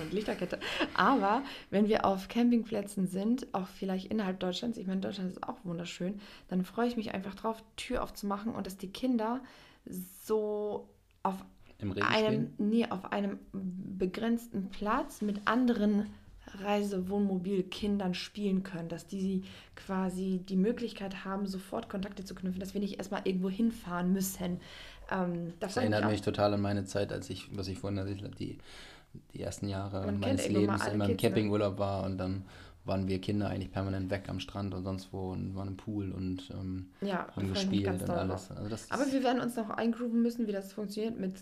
und 0.00 0.12
Lichterkette. 0.12 0.60
Aber 0.94 1.42
wenn 1.70 1.88
wir 1.88 2.04
auf 2.04 2.28
Campingplätzen 2.28 3.08
sind, 3.08 3.52
auch 3.52 3.66
vielleicht 3.66 4.06
innerhalb 4.10 4.38
Deutschlands, 4.38 4.78
ich 4.78 4.86
meine, 4.86 5.00
Deutschland 5.00 5.30
ist 5.32 5.42
auch 5.42 5.64
wunderschön, 5.64 6.20
dann 6.48 6.64
freue 6.64 6.86
ich 6.86 6.96
mich 6.96 7.12
einfach 7.12 7.34
drauf, 7.34 7.64
Tür 7.76 8.02
aufzumachen 8.02 8.54
und 8.54 8.66
dass 8.66 8.76
die 8.76 8.92
Kinder 8.92 9.40
so 10.24 10.88
auf 11.22 11.44
einem, 11.78 12.52
stehen. 12.52 12.54
nee, 12.58 12.86
auf 12.88 13.12
einem 13.12 13.38
begrenzten 13.52 14.70
Platz 14.70 15.20
mit 15.20 15.46
anderen 15.46 16.06
Reisewohnmobilkindern 16.62 18.14
spielen 18.14 18.62
können, 18.62 18.88
dass 18.88 19.06
die 19.06 19.44
quasi 19.74 20.40
die 20.48 20.56
Möglichkeit 20.56 21.24
haben, 21.24 21.46
sofort 21.46 21.88
Kontakte 21.88 22.24
zu 22.24 22.34
knüpfen, 22.34 22.60
dass 22.60 22.74
wir 22.74 22.80
nicht 22.80 22.98
erstmal 22.98 23.22
irgendwo 23.24 23.50
hinfahren 23.50 24.12
müssen. 24.12 24.60
Ähm, 25.10 25.52
da 25.60 25.66
Das 25.66 25.76
ich 25.76 25.76
erinnert 25.76 26.10
mich 26.10 26.22
total 26.22 26.54
an 26.54 26.60
meine 26.60 26.84
Zeit, 26.84 27.12
als 27.12 27.30
ich, 27.30 27.56
was 27.56 27.68
ich 27.68 27.78
vorhin 27.78 27.98
erzählt 27.98 28.22
habe, 28.22 28.34
die, 28.34 28.58
die 29.34 29.42
ersten 29.42 29.68
Jahre 29.68 30.04
Man 30.06 30.20
meines 30.20 30.48
Lebens 30.48 30.86
immer 30.86 31.04
im 31.04 31.10
ne? 31.12 31.16
Campingurlaub 31.16 31.78
war 31.78 32.04
und 32.04 32.18
dann 32.18 32.44
waren 32.84 33.08
wir 33.08 33.20
Kinder 33.20 33.48
eigentlich 33.48 33.72
permanent 33.72 34.10
weg 34.10 34.28
am 34.28 34.38
Strand 34.40 34.72
und 34.72 34.84
sonst 34.84 35.12
wo 35.12 35.32
und 35.32 35.54
waren 35.56 35.68
im 35.68 35.76
Pool 35.76 36.12
und 36.12 36.50
ähm, 36.50 36.90
Ja, 37.00 37.26
haben 37.34 37.46
ich 37.46 37.54
gespielt 37.54 38.02
und 38.02 38.10
alles. 38.10 38.50
Also 38.50 38.68
das 38.68 38.90
Aber 38.90 39.10
wir 39.10 39.22
werden 39.22 39.40
uns 39.40 39.56
noch 39.56 39.70
eingrooven 39.70 40.22
müssen, 40.22 40.46
wie 40.46 40.52
das 40.52 40.72
funktioniert 40.72 41.18
mit 41.18 41.34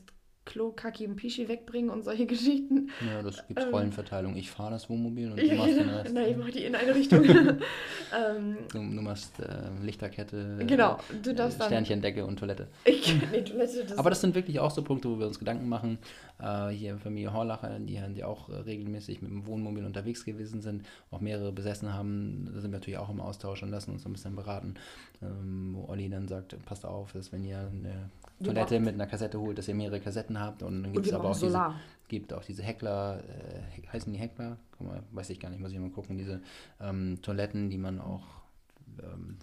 Klo, 0.44 0.72
Kaki 0.72 1.06
und 1.06 1.16
Pischi 1.16 1.48
wegbringen 1.48 1.90
und 1.90 2.04
solche 2.04 2.26
Geschichten. 2.34 2.90
Ja, 3.06 3.22
das 3.22 3.46
gibt 3.46 3.60
Ähm. 3.60 3.68
Rollenverteilung. 3.70 4.36
Ich 4.36 4.50
fahre 4.50 4.72
das 4.72 4.90
Wohnmobil 4.90 5.30
und 5.30 5.40
du 5.40 5.46
Ja, 5.46 5.54
machst 5.56 5.76
den. 5.78 5.88
Rest. 5.88 6.14
Nein, 6.14 6.30
ich 6.30 6.36
mach 6.36 6.50
die 6.50 6.64
in 6.64 6.74
eine 6.74 6.94
Richtung. 6.94 7.24
ähm, 7.28 8.56
Du, 8.72 8.78
du 8.78 9.02
machst 9.02 9.38
äh, 9.40 9.46
Lichterkette, 9.82 10.58
äh, 10.60 10.64
genau, 10.64 10.98
du 11.22 11.34
darfst 11.34 11.60
dann. 11.60 11.68
Sternchendecke 11.68 12.24
und 12.24 12.38
Toilette. 12.38 12.68
Ich, 12.84 13.14
nee, 13.30 13.42
Toilette, 13.42 13.84
das 13.84 13.98
Aber 13.98 14.10
das 14.10 14.20
sind 14.20 14.34
wirklich 14.34 14.60
auch 14.60 14.70
so 14.70 14.82
Punkte, 14.82 15.08
wo 15.10 15.18
wir 15.18 15.26
uns 15.26 15.38
Gedanken 15.38 15.68
machen. 15.68 15.98
Äh, 16.40 16.68
hier 16.68 16.98
Familie 16.98 17.32
Horlacher, 17.32 17.78
die, 17.78 18.00
die 18.14 18.24
auch 18.24 18.48
äh, 18.48 18.56
regelmäßig 18.56 19.22
mit 19.22 19.30
dem 19.30 19.46
Wohnmobil 19.46 19.84
unterwegs 19.84 20.24
gewesen 20.24 20.60
sind, 20.60 20.84
auch 21.10 21.20
mehrere 21.20 21.52
besessen 21.52 21.92
haben, 21.94 22.50
da 22.52 22.60
sind 22.60 22.70
wir 22.72 22.78
natürlich 22.78 22.98
auch 22.98 23.10
im 23.10 23.20
Austausch 23.20 23.62
und 23.62 23.70
lassen 23.70 23.92
uns 23.92 24.04
ein 24.04 24.12
bisschen 24.12 24.36
beraten. 24.36 24.74
Ähm, 25.22 25.74
wo 25.76 25.90
Olli 25.90 26.08
dann 26.08 26.28
sagt, 26.28 26.56
passt 26.64 26.84
auf, 26.84 27.12
dass 27.12 27.32
wenn 27.32 27.44
ihr 27.44 27.58
eine 27.58 27.84
Wir 27.84 28.23
Toilette 28.42 28.80
mit 28.80 28.94
einer 28.94 29.06
Kassette 29.06 29.38
holt, 29.40 29.58
dass 29.58 29.68
ihr 29.68 29.74
mehrere 29.74 30.00
Kassetten 30.00 30.40
habt 30.40 30.62
und 30.62 30.82
dann 30.82 30.92
gibt 30.92 31.06
es 31.06 31.12
aber 31.12 31.24
auch 31.24 31.28
brauchen 31.28 31.40
diese, 31.40 31.52
Solar. 31.52 31.80
gibt 32.08 32.32
auch 32.32 32.44
diese 32.44 32.62
Heckler, 32.62 33.22
äh, 33.22 33.86
heißen 33.92 34.12
die 34.12 34.18
Heckler? 34.18 34.58
Guck 34.76 34.88
mal, 34.88 35.02
weiß 35.12 35.30
ich 35.30 35.40
gar 35.40 35.50
nicht, 35.50 35.60
muss 35.60 35.72
ich 35.72 35.78
mal 35.78 35.90
gucken, 35.90 36.18
diese 36.18 36.40
ähm, 36.80 37.18
Toiletten, 37.22 37.70
die 37.70 37.78
man 37.78 38.00
auch, 38.00 38.24
ähm, 39.02 39.38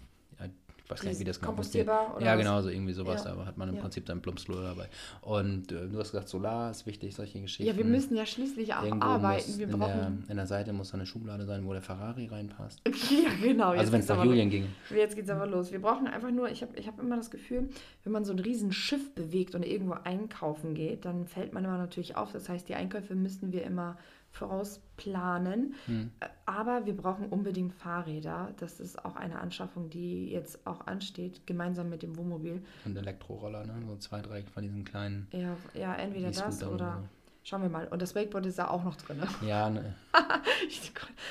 weiß 0.92 1.00
gar 1.02 1.10
nicht, 1.10 1.20
wie 1.20 1.24
das 1.24 1.38
genau. 1.38 1.48
Kompostierbar 1.50 2.16
oder 2.16 2.24
Ja, 2.24 2.36
genau, 2.36 2.60
so 2.62 2.68
irgendwie 2.68 2.92
sowas, 2.92 3.24
Ja. 3.24 3.34
da 3.34 3.46
hat 3.46 3.58
man 3.58 3.68
im 3.68 3.76
Ja. 3.76 3.80
Prinzip 3.82 4.06
dann 4.06 4.20
Plumpsklo 4.22 4.60
dabei. 4.62 4.88
Und 5.20 5.72
äh, 5.72 5.88
du 5.88 5.98
hast 5.98 6.12
gesagt, 6.12 6.28
Solar 6.28 6.70
ist 6.70 6.86
wichtig, 6.86 7.14
solche 7.14 7.40
Geschichten. 7.40 7.64
Ja, 7.70 7.76
wir 7.76 7.84
müssen 7.84 8.16
ja 8.16 8.26
schließlich 8.26 8.74
auch 8.74 8.84
Irgendwo 8.84 9.06
arbeiten. 9.06 9.58
Wir 9.58 9.64
in, 9.68 9.70
der, 9.70 9.76
brauchen. 9.78 10.24
in 10.28 10.36
der 10.36 10.46
Seite 10.46 10.72
muss 10.72 10.92
eine 10.94 11.06
Schublade 11.06 11.44
sein, 11.46 11.64
wo 11.66 11.72
der 11.72 11.82
Ferrari 11.82 12.26
reinpasst. 12.26 12.80
Ja, 13.10 13.30
genau. 13.42 13.68
Also 13.70 13.82
jetzt 13.82 13.92
wenn 13.92 14.00
es 14.00 14.08
nach 14.08 14.16
aber 14.16 14.24
los. 14.24 14.32
Julian 14.34 14.50
ginge. 14.50 14.66
Jetzt 14.94 15.16
geht's 15.16 15.30
aber 15.30 15.46
los. 15.46 15.70
Wir 15.72 15.80
brauchen 15.80 16.06
einfach 16.06 16.30
nur, 16.30 16.48
ich 16.50 16.62
habe 16.62 16.76
ich 16.78 16.86
hab 16.86 16.98
immer 17.00 17.16
das 17.16 17.30
Gefühl, 17.30 17.68
wenn 18.04 18.12
man 18.12 18.24
so 18.24 18.32
ein 18.32 18.38
riesen 18.38 18.72
Schiff 18.72 19.14
bewegt 19.14 19.54
und 19.54 19.64
irgendwo 19.64 19.94
einkaufen 20.04 20.74
geht, 20.74 21.04
dann 21.04 21.26
fällt 21.26 21.52
man 21.52 21.64
immer 21.64 21.78
natürlich 21.78 22.16
auf. 22.16 22.32
Das 22.32 22.48
heißt, 22.48 22.68
die 22.68 22.74
Einkäufe 22.74 23.14
müssen 23.14 23.52
wir 23.52 23.64
immer 23.64 23.96
vorausplanen. 24.32 25.74
Hm. 25.86 26.10
Äh, 26.20 26.26
Aber 26.46 26.86
wir 26.86 26.96
brauchen 26.96 27.26
unbedingt 27.28 27.72
Fahrräder. 27.72 28.52
Das 28.58 28.80
ist 28.80 29.04
auch 29.04 29.16
eine 29.16 29.38
Anschaffung, 29.38 29.90
die 29.90 30.30
jetzt 30.30 30.66
auch 30.66 30.86
ansteht, 30.86 31.46
gemeinsam 31.46 31.88
mit 31.88 32.02
dem 32.02 32.16
Wohnmobil. 32.16 32.62
Und 32.84 32.96
Elektroroller, 32.96 33.66
ne? 33.66 33.74
so 33.86 33.96
zwei, 33.96 34.20
drei 34.20 34.42
von 34.42 34.62
diesen 34.62 34.84
kleinen 34.84 35.28
Ja, 35.32 35.56
ja 35.74 35.94
entweder 35.94 36.30
das 36.30 36.62
oder. 36.64 36.98
so. 37.02 37.08
Schauen 37.44 37.62
wir 37.62 37.68
mal. 37.68 37.88
Und 37.88 38.00
das 38.00 38.14
Wakeboard 38.14 38.46
ist 38.46 38.58
da 38.60 38.68
auch 38.68 38.84
noch 38.84 38.94
drin. 38.94 39.20
Ja, 39.46 39.68
ne. 39.68 39.94
wir 40.12 40.70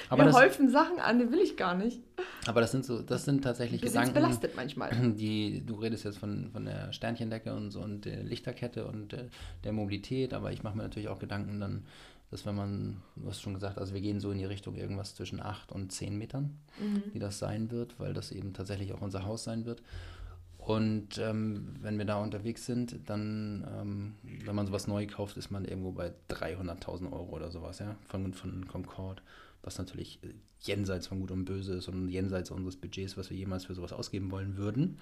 aber, 0.09 0.25
das, 0.25 0.35
häufen 0.35 0.69
Sachen 0.69 0.99
an, 0.99 1.19
die 1.19 1.31
will 1.31 1.39
ich 1.39 1.55
gar 1.55 1.73
nicht. 1.73 2.01
aber 2.45 2.59
das 2.59 2.71
sind 2.71 2.83
so, 2.83 3.01
das 3.01 3.23
sind 3.23 3.43
tatsächlich 3.43 3.79
sind 3.79 3.91
Gedanken, 3.91 4.13
belastet 4.15 4.55
manchmal. 4.57 4.89
die, 5.15 5.65
du 5.65 5.75
redest 5.75 6.03
jetzt 6.03 6.17
von, 6.17 6.49
von 6.51 6.65
der 6.65 6.91
Sternchendecke 6.91 7.53
und 7.53 7.71
so 7.71 7.79
und 7.79 8.03
der 8.03 8.23
Lichterkette 8.23 8.85
und 8.85 9.13
äh, 9.13 9.29
der 9.63 9.71
Mobilität, 9.71 10.33
aber 10.33 10.51
ich 10.51 10.63
mache 10.63 10.75
mir 10.75 10.83
natürlich 10.83 11.07
auch 11.07 11.19
Gedanken 11.19 11.61
dann, 11.61 11.85
dass 12.31 12.45
wenn 12.45 12.55
man, 12.55 12.97
du 13.15 13.27
hast 13.27 13.41
schon 13.41 13.53
gesagt, 13.53 13.77
also 13.77 13.93
wir 13.93 14.01
gehen 14.01 14.19
so 14.19 14.31
in 14.31 14.37
die 14.39 14.45
Richtung 14.45 14.75
irgendwas 14.75 15.13
zwischen 15.15 15.39
8 15.41 15.71
und 15.71 15.91
10 15.91 16.17
Metern, 16.17 16.57
Mhm. 16.79 17.03
die 17.13 17.19
das 17.19 17.37
sein 17.39 17.69
wird, 17.71 17.99
weil 17.99 18.13
das 18.13 18.31
eben 18.31 18.53
tatsächlich 18.53 18.93
auch 18.93 19.01
unser 19.01 19.25
Haus 19.25 19.43
sein 19.43 19.65
wird. 19.65 19.81
Und 20.57 21.17
ähm, 21.17 21.75
wenn 21.81 21.97
wir 21.97 22.05
da 22.05 22.17
unterwegs 22.21 22.65
sind, 22.67 22.99
dann, 23.07 23.67
ähm, 23.79 24.13
wenn 24.45 24.55
man 24.55 24.67
sowas 24.67 24.87
neu 24.87 25.07
kauft, 25.07 25.35
ist 25.37 25.49
man 25.51 25.65
irgendwo 25.65 25.91
bei 25.91 26.13
300.000 26.29 27.11
Euro 27.11 27.35
oder 27.35 27.49
sowas, 27.51 27.79
ja, 27.79 27.95
von, 28.07 28.31
von 28.33 28.67
Concorde, 28.67 29.23
was 29.63 29.79
natürlich 29.79 30.19
äh, 30.23 30.33
jenseits 30.61 31.07
von 31.07 31.19
Gut 31.19 31.31
und 31.31 31.45
Böse 31.45 31.73
ist 31.73 31.87
und 31.87 32.09
jenseits 32.09 32.51
unseres 32.51 32.75
Budgets, 32.77 33.17
was 33.17 33.31
wir 33.31 33.37
jemals 33.37 33.65
für 33.65 33.73
sowas 33.73 33.91
ausgeben 33.91 34.29
wollen 34.29 34.55
würden. 34.55 34.99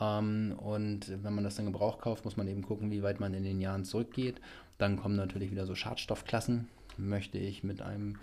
Ähm, 0.00 0.54
und 0.58 1.10
wenn 1.24 1.34
man 1.34 1.42
das 1.42 1.56
dann 1.56 1.66
Gebrauch 1.66 1.98
kauft, 1.98 2.24
muss 2.24 2.36
man 2.36 2.46
eben 2.46 2.62
gucken, 2.62 2.92
wie 2.92 3.02
weit 3.02 3.18
man 3.18 3.34
in 3.34 3.42
den 3.42 3.60
Jahren 3.60 3.84
zurückgeht. 3.84 4.40
Dann 4.78 4.96
kommen 4.96 5.16
natürlich 5.16 5.50
wieder 5.50 5.66
so 5.66 5.74
Schadstoffklassen. 5.74 6.68
Möchte 6.96 7.38
ich 7.38 7.64
mit 7.64 7.82
einem, 7.82 8.16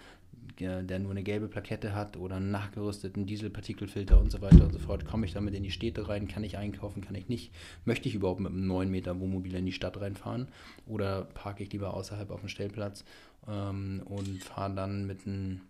der 0.59 0.81
der 0.83 0.99
nur 0.99 1.11
eine 1.11 1.23
gelbe 1.23 1.47
Plakette 1.47 1.93
hat 1.93 2.17
oder 2.17 2.37
einen 2.37 2.51
nachgerüsteten 2.51 3.25
Dieselpartikelfilter 3.25 4.19
und 4.19 4.31
so 4.31 4.41
weiter 4.41 4.63
und 4.63 4.71
so 4.73 4.79
fort, 4.79 5.05
komme 5.05 5.25
ich 5.25 5.33
damit 5.33 5.53
in 5.55 5.63
die 5.63 5.71
Städte 5.71 6.07
rein? 6.07 6.27
Kann 6.27 6.43
ich 6.43 6.57
einkaufen? 6.57 7.01
Kann 7.01 7.15
ich 7.15 7.27
nicht? 7.29 7.53
Möchte 7.85 8.07
ich 8.09 8.15
überhaupt 8.15 8.39
mit 8.39 8.51
einem 8.51 8.65
9 8.67 8.89
Meter 8.89 9.19
Wohnmobil 9.19 9.53
in 9.55 9.65
die 9.65 9.71
Stadt 9.73 9.99
reinfahren? 9.99 10.47
Oder 10.87 11.23
parke 11.25 11.63
ich 11.63 11.71
lieber 11.73 11.93
außerhalb 11.93 12.31
auf 12.31 12.39
dem 12.41 12.49
Stellplatz 12.49 13.03
ähm, 13.47 14.01
und 14.05 14.43
fahre 14.43 14.73
dann 14.73 15.05
mit 15.05 15.25
einem 15.27 15.61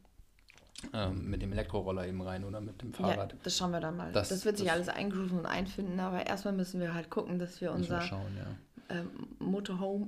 ähm, 0.93 1.29
mit 1.29 1.43
dem 1.43 1.51
Elektroroller 1.51 2.07
eben 2.07 2.21
rein 2.23 2.43
oder 2.43 2.59
mit 2.59 2.81
dem 2.81 2.91
Fahrrad. 2.91 3.33
Ja, 3.33 3.39
das 3.43 3.55
schauen 3.55 3.71
wir 3.71 3.79
dann 3.79 3.97
mal. 3.97 4.11
Das- 4.13 4.29
Das, 4.29 4.45
wird 4.45 4.57
sich 4.57 4.65
das- 4.65 4.75
alles 4.75 4.89
eingrooven 4.89 5.37
und 5.39 5.45
einfinden, 5.45 5.99
aber 5.99 6.25
erstmal 6.25 6.55
müssen 6.55 6.79
wir 6.79 6.95
halt 6.95 7.11
gucken, 7.11 7.37
dass 7.37 7.61
wir 7.61 7.71
Müssen 7.73 7.89
wir 7.91 7.95
unser 7.97 8.07
schauen, 8.07 8.35
ja. 8.35 8.55
Ähm, 8.91 9.09
Motorhome 9.39 10.07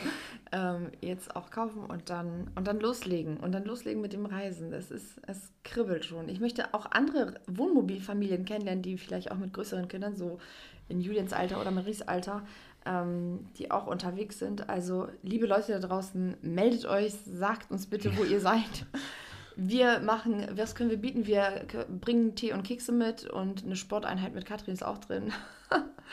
ähm, 0.52 0.90
jetzt 1.00 1.34
auch 1.34 1.50
kaufen 1.50 1.84
und 1.84 2.10
dann, 2.10 2.50
und 2.54 2.66
dann 2.66 2.80
loslegen. 2.80 3.36
Und 3.38 3.52
dann 3.52 3.64
loslegen 3.64 4.00
mit 4.00 4.12
dem 4.12 4.26
Reisen. 4.26 4.70
Das 4.70 4.90
ist, 4.90 5.20
es 5.26 5.52
kribbelt 5.64 6.04
schon. 6.04 6.28
Ich 6.28 6.40
möchte 6.40 6.72
auch 6.74 6.90
andere 6.90 7.34
Wohnmobilfamilien 7.46 8.44
kennenlernen, 8.44 8.82
die 8.82 8.98
vielleicht 8.98 9.30
auch 9.30 9.36
mit 9.36 9.52
größeren 9.52 9.88
Kindern, 9.88 10.16
so 10.16 10.38
in 10.88 11.00
Juliens 11.00 11.32
Alter 11.32 11.60
oder 11.60 11.70
Maries 11.70 12.02
Alter, 12.02 12.42
ähm, 12.86 13.46
die 13.58 13.70
auch 13.70 13.86
unterwegs 13.86 14.38
sind. 14.38 14.68
Also, 14.68 15.08
liebe 15.22 15.46
Leute 15.46 15.72
da 15.72 15.78
draußen, 15.78 16.36
meldet 16.42 16.86
euch, 16.86 17.12
sagt 17.12 17.70
uns 17.70 17.86
bitte, 17.86 18.16
wo 18.16 18.24
ihr 18.24 18.40
seid. 18.40 18.86
Wir 19.62 20.00
machen, 20.00 20.46
was 20.56 20.74
können 20.74 20.88
wir 20.90 20.96
bieten? 20.96 21.26
Wir 21.26 21.66
bringen 22.00 22.34
Tee 22.34 22.52
und 22.52 22.62
Kekse 22.62 22.92
mit 22.92 23.24
und 23.24 23.62
eine 23.64 23.76
Sporteinheit 23.76 24.34
mit 24.34 24.46
Katrin 24.46 24.72
ist 24.74 24.82
auch 24.82 24.98
drin. 24.98 25.32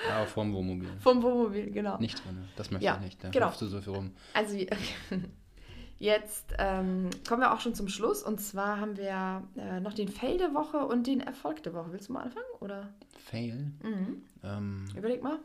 Ja, 0.10 0.26
vorm 0.26 0.54
Wohnmobil. 0.54 0.90
Vom 1.00 1.24
Wohnmobil, 1.24 1.72
genau. 1.72 1.98
Nicht 1.98 2.24
drin. 2.26 2.44
Das 2.58 2.72
möchte 2.72 2.86
Ja, 2.86 2.96
ich 2.96 3.02
nicht. 3.06 3.24
Da 3.24 3.30
genau. 3.30 3.52
du 3.58 3.66
so 3.68 3.80
viel 3.82 3.94
rum. 3.94 4.12
Also 4.34 4.56
jetzt 6.00 6.54
ähm, 6.60 7.10
kommen 7.28 7.42
wir 7.42 7.54
auch 7.54 7.60
schon 7.60 7.74
zum 7.74 7.88
Schluss 7.88 8.22
und 8.22 8.40
zwar 8.40 8.80
haben 8.80 8.98
wir 8.98 9.44
äh, 9.58 9.80
noch 9.80 9.94
den 9.94 10.10
Fail 10.10 10.38
der 10.38 10.54
Woche 10.54 10.86
und 10.86 11.08
den 11.08 11.22
Erfolg 11.22 11.64
der 11.64 11.74
Woche. 11.74 11.92
Willst 11.92 12.10
du 12.10 12.14
mal 12.14 12.24
anfangen 12.24 12.46
oder? 12.60 12.94
Fail. 13.26 13.72
Mhm. 13.82 14.24
Ähm, 14.44 14.86
Überleg 14.96 15.24
mal. 15.24 15.40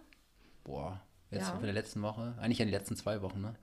boah, 0.65 1.01
jetzt 1.31 1.49
Ja. 1.49 1.57
für 1.57 1.65
der 1.65 1.73
letzten 1.75 2.03
Woche. 2.03 2.35
Eigentlich 2.41 2.59
ja 2.59 2.65
die 2.67 2.71
letzten 2.73 2.97
zwei 2.97 3.23
Wochen, 3.23 3.41
ne? 3.41 3.55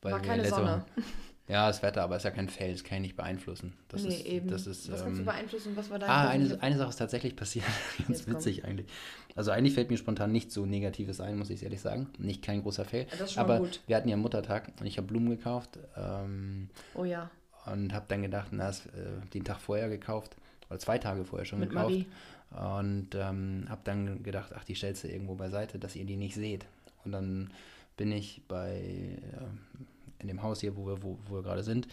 Weil 0.00 0.12
War 0.14 0.20
keine 0.22 0.48
Sonne. 0.48 0.84
Woche- 0.96 1.06
ja, 1.48 1.66
das 1.66 1.82
Wetter, 1.82 2.02
aber 2.02 2.16
ist 2.16 2.22
ja 2.22 2.30
kein 2.30 2.48
Fail, 2.48 2.72
das 2.72 2.84
kann 2.84 2.98
ich 2.98 3.02
nicht 3.02 3.16
beeinflussen. 3.16 3.74
Das 3.88 4.04
nee, 4.04 4.14
ist, 4.14 4.26
eben. 4.26 4.48
Das 4.48 4.66
ist, 4.66 4.90
was 4.90 5.02
kannst 5.02 5.16
du 5.16 5.20
ähm, 5.20 5.26
beeinflussen? 5.26 5.76
Was 5.76 5.90
war 5.90 5.98
dein 5.98 6.08
Ah, 6.08 6.28
eine, 6.28 6.62
eine 6.62 6.78
Sache 6.78 6.90
ist 6.90 6.96
tatsächlich 6.96 7.36
passiert. 7.36 7.64
Ganz 7.98 8.08
Jetzt 8.08 8.24
komm. 8.24 8.34
witzig 8.34 8.64
eigentlich. 8.64 8.86
Also 9.34 9.50
eigentlich 9.50 9.74
fällt 9.74 9.90
mir 9.90 9.96
spontan 9.96 10.30
nicht 10.32 10.52
so 10.52 10.66
Negatives 10.66 11.20
ein, 11.20 11.36
muss 11.36 11.50
ich 11.50 11.62
ehrlich 11.62 11.80
sagen. 11.80 12.08
Nicht 12.18 12.42
kein 12.42 12.62
großer 12.62 12.84
Fail. 12.84 13.06
Das 13.18 13.32
ist 13.32 13.38
Aber 13.38 13.58
gut. 13.58 13.80
wir 13.86 13.96
hatten 13.96 14.08
ja 14.08 14.16
Muttertag 14.16 14.72
und 14.80 14.86
ich 14.86 14.98
habe 14.98 15.06
Blumen 15.08 15.30
gekauft 15.30 15.78
ähm, 15.96 16.68
Oh 16.94 17.04
ja, 17.04 17.30
und 17.66 17.92
habe 17.92 18.04
dann 18.08 18.22
gedacht, 18.22 18.48
na, 18.50 18.66
das, 18.66 18.86
äh, 18.86 18.90
den 19.34 19.44
Tag 19.44 19.60
vorher 19.60 19.88
gekauft 19.88 20.36
oder 20.68 20.78
zwei 20.78 20.98
Tage 20.98 21.24
vorher 21.24 21.44
schon 21.44 21.60
mit 21.60 21.70
gekauft. 21.70 21.90
Marie. 21.90 22.06
Und 22.50 23.14
ähm, 23.14 23.64
habe 23.68 23.80
dann 23.84 24.22
gedacht, 24.22 24.52
ach, 24.54 24.64
die 24.64 24.74
stellst 24.74 25.04
du 25.04 25.08
irgendwo 25.08 25.34
beiseite, 25.34 25.78
dass 25.78 25.96
ihr 25.96 26.04
die 26.04 26.16
nicht 26.16 26.34
seht. 26.34 26.66
Und 27.04 27.12
dann 27.12 27.50
bin 27.96 28.12
ich 28.12 28.42
bei, 28.46 28.76
äh, 28.76 30.01
in 30.22 30.28
dem 30.28 30.42
Haus 30.42 30.60
hier, 30.60 30.76
wo 30.76 30.86
wir, 30.86 31.02
wo, 31.02 31.18
wo 31.26 31.36
wir 31.36 31.42
gerade 31.42 31.62
sind, 31.62 31.88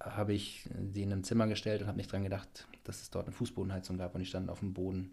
habe 0.00 0.32
ich 0.32 0.68
sie 0.92 1.02
in 1.02 1.12
einem 1.12 1.24
Zimmer 1.24 1.46
gestellt 1.46 1.82
und 1.82 1.88
habe 1.88 1.98
nicht 1.98 2.10
dran 2.10 2.22
gedacht, 2.22 2.66
dass 2.84 3.02
es 3.02 3.10
dort 3.10 3.26
eine 3.26 3.32
Fußbodenheizung 3.32 3.98
gab 3.98 4.14
und 4.14 4.20
ich 4.20 4.28
stand 4.28 4.50
auf 4.50 4.60
dem 4.60 4.72
Boden. 4.72 5.12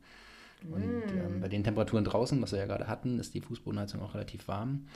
Und 0.71 1.03
ähm, 1.11 1.41
bei 1.41 1.47
den 1.47 1.63
Temperaturen 1.63 2.03
draußen, 2.03 2.41
was 2.41 2.51
wir 2.51 2.59
ja 2.59 2.65
gerade 2.65 2.87
hatten, 2.87 3.19
ist 3.19 3.33
die 3.33 3.41
Fußbodenheizung 3.41 4.01
auch 4.01 4.15
relativ 4.15 4.47
warm. 4.47 4.87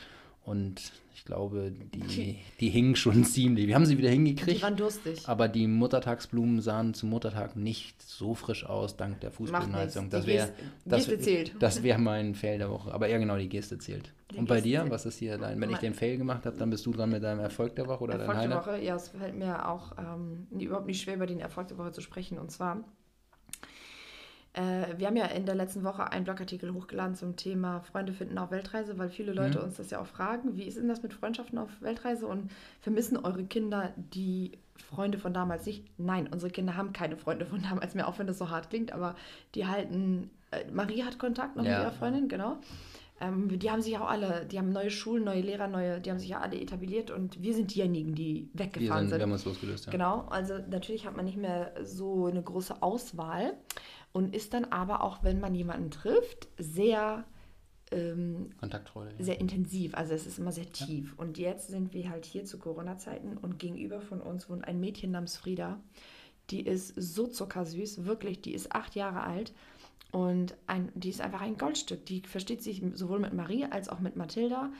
Und 0.43 0.91
ich 1.13 1.25
glaube, 1.25 1.71
die, 1.93 2.37
die 2.59 2.69
hingen 2.69 2.95
schon 2.95 3.23
ziemlich. 3.25 3.67
Wir 3.67 3.75
haben 3.75 3.85
sie 3.85 3.97
wieder 3.97 4.07
Die 4.09 4.15
hingekriegt. 4.15 4.63
waren 4.63 4.77
durstig. 4.77 5.27
Aber 5.27 5.47
die 5.47 5.67
Muttertagsblumen 5.67 6.61
sahen 6.61 6.93
zum 6.93 7.09
Muttertag 7.09 7.55
nicht 7.55 8.01
so 8.01 8.33
frisch 8.33 8.65
aus, 8.65 8.95
dank 8.97 9.19
der. 9.21 9.31
Fußbodenheizung. 9.31 10.09
Das 10.09 10.25
Die 10.25 10.31
wäre 10.31 10.49
das, 10.85 11.05
zählt. 11.05 11.55
das 11.59 11.83
wär 11.83 11.97
mein 11.99 12.33
Fail 12.35 12.57
der 12.57 12.69
Woche. 12.71 12.91
Aber 12.93 13.07
ja, 13.09 13.17
genau, 13.17 13.37
die 13.37 13.49
Geste 13.49 13.77
zählt. 13.77 14.11
Die 14.31 14.37
Und 14.37 14.47
bei 14.47 14.55
Geste 14.55 14.69
dir, 14.69 14.79
zählt. 14.81 14.91
was 14.91 15.05
ist 15.05 15.17
hier 15.19 15.37
dein, 15.37 15.59
wenn 15.61 15.69
ich 15.69 15.77
den 15.79 15.93
Fail 15.93 16.17
gemacht 16.17 16.45
habe, 16.45 16.57
dann 16.57 16.69
bist 16.69 16.85
du 16.85 16.91
dran 16.93 17.09
mit 17.11 17.21
deinem 17.21 17.41
Erfolg 17.41 17.75
der 17.75 17.87
Woche 17.87 18.05
oder 18.05 18.13
Erfolg 18.13 18.37
dein 18.37 18.49
der 18.49 18.57
Highlight? 18.59 18.67
Woche, 18.79 18.83
ja, 18.85 18.95
es 18.95 19.09
fällt 19.09 19.35
mir 19.37 19.67
auch 19.69 19.91
ähm, 19.97 20.47
überhaupt 20.57 20.87
nicht 20.87 21.01
schwer, 21.01 21.15
über 21.15 21.27
den 21.27 21.39
Erfolg 21.41 21.67
der 21.67 21.77
Woche 21.77 21.91
zu 21.91 22.01
sprechen. 22.01 22.39
Und 22.39 22.49
zwar, 22.49 22.83
äh, 24.53 24.97
wir 24.97 25.07
haben 25.07 25.15
ja 25.15 25.25
in 25.25 25.45
der 25.45 25.55
letzten 25.55 25.83
Woche 25.83 26.11
einen 26.11 26.25
Blogartikel 26.25 26.73
hochgeladen 26.73 27.15
zum 27.15 27.35
Thema 27.35 27.81
Freunde 27.81 28.13
finden 28.13 28.37
auf 28.37 28.51
Weltreise, 28.51 28.97
weil 28.97 29.09
viele 29.09 29.33
Leute 29.33 29.59
Mhm. 29.59 29.65
uns 29.65 29.77
das 29.77 29.89
ja 29.91 29.99
auch 30.01 30.07
fragen, 30.07 30.57
wie 30.57 30.63
ist 30.63 30.77
denn 30.77 30.87
das 30.87 31.03
mit 31.03 31.13
Freundschaften 31.13 31.57
auf 31.57 31.69
Weltreise 31.81 32.25
und 32.27 32.49
vermissen 32.81 33.17
eure 33.17 33.43
Kinder 33.43 33.93
die 33.95 34.53
Freunde 34.75 35.17
von 35.19 35.33
damals 35.33 35.65
nicht? 35.65 35.83
Nein, 35.99 36.27
unsere 36.31 36.51
Kinder 36.51 36.75
haben 36.77 36.93
keine 36.93 37.15
Freunde 37.17 37.45
von 37.45 37.61
damals 37.61 37.93
mehr, 37.95 38.07
auch 38.07 38.17
wenn 38.19 38.27
das 38.27 38.37
so 38.39 38.49
hart 38.49 38.69
klingt, 38.69 38.91
aber 38.91 39.15
die 39.55 39.67
halten, 39.67 40.29
äh, 40.51 40.69
Marie 40.71 41.03
hat 41.03 41.19
Kontakt 41.19 41.55
noch 41.55 41.63
Ja. 41.65 41.71
mit 41.71 41.79
ihrer 41.81 41.91
Freundin, 41.91 42.27
genau. 42.27 42.57
Ähm, 43.21 43.59
die 43.59 43.69
haben 43.69 43.81
sich 43.81 43.97
auch 43.97 44.09
alle, 44.09 44.45
die 44.45 44.57
haben 44.57 44.71
neue 44.71 44.89
Schulen, 44.89 45.25
neue 45.25 45.41
Lehrer, 45.41 45.67
neue, 45.67 45.99
die 45.99 46.09
haben 46.09 46.19
sich 46.19 46.29
ja 46.29 46.39
alle 46.39 46.57
etabliert 46.57 47.11
und 47.11 47.41
wir 47.43 47.53
sind 47.53 47.75
diejenigen, 47.75 48.15
die 48.15 48.49
Wir, 48.53 48.65
weggefahren 48.65 49.01
sind, 49.01 49.09
sind. 49.09 49.19
wir 49.19 49.23
haben 49.23 49.31
uns 49.33 49.43
losgelöst, 49.43 49.85
ja. 49.87 49.91
Genau, 49.91 50.21
also 50.29 50.53
natürlich 50.69 51.05
hat 51.05 51.17
man 51.17 51.25
nicht 51.25 51.35
mehr 51.37 51.73
so 51.83 52.27
eine 52.27 52.41
große 52.41 52.81
Auswahl 52.81 53.55
und 54.11 54.35
ist 54.35 54.53
dann 54.53 54.65
aber 54.65 55.03
auch, 55.03 55.23
wenn 55.23 55.39
man 55.39 55.53
jemanden 55.55 55.91
trifft, 55.91 56.47
sehr 56.57 57.25
ähm, 57.91 58.51
Kontaktfreude. 58.59 59.11
ja. 59.17 59.23
sehr 59.23 59.39
intensiv, 59.39 59.95
also 59.95 60.13
es 60.13 60.25
ist 60.25 60.39
immer 60.39 60.51
sehr 60.51 60.69
tief. 60.71 61.13
Und 61.17 61.37
jetzt 61.37 61.67
sind 61.69 61.93
wir 61.93 62.09
halt 62.09 62.25
hier 62.25 62.45
zu 62.45 62.59
Corona-Zeiten 62.59 63.37
und 63.37 63.59
gegenüber 63.59 64.01
von 64.01 64.21
uns 64.21 64.49
wohnt 64.49 64.67
ein 64.67 64.79
Mädchen 64.79 65.11
namens 65.11 65.37
Frieda. 65.37 65.79
Die 66.49 66.61
ist 66.61 66.93
so 66.95 67.27
zuckersüß, 67.27 68.05
wirklich, 68.05 68.41
die 68.41 68.53
ist 68.53 68.71
acht 68.71 68.95
Jahre 68.95 69.23
alt 69.23 69.53
und 70.11 70.55
ein, 70.65 70.91
die 70.95 71.09
ist 71.09 71.21
einfach 71.21 71.41
ein 71.41 71.57
Goldstück. 71.57 72.05
Die 72.05 72.21
versteht 72.21 72.63
sich 72.63 72.81
sowohl 72.93 73.19
mit 73.19 73.33
Marie 73.33 73.65
als 73.65 73.89
auch 73.89 73.99
mit 73.99 74.15
Mathilda. 74.15 74.71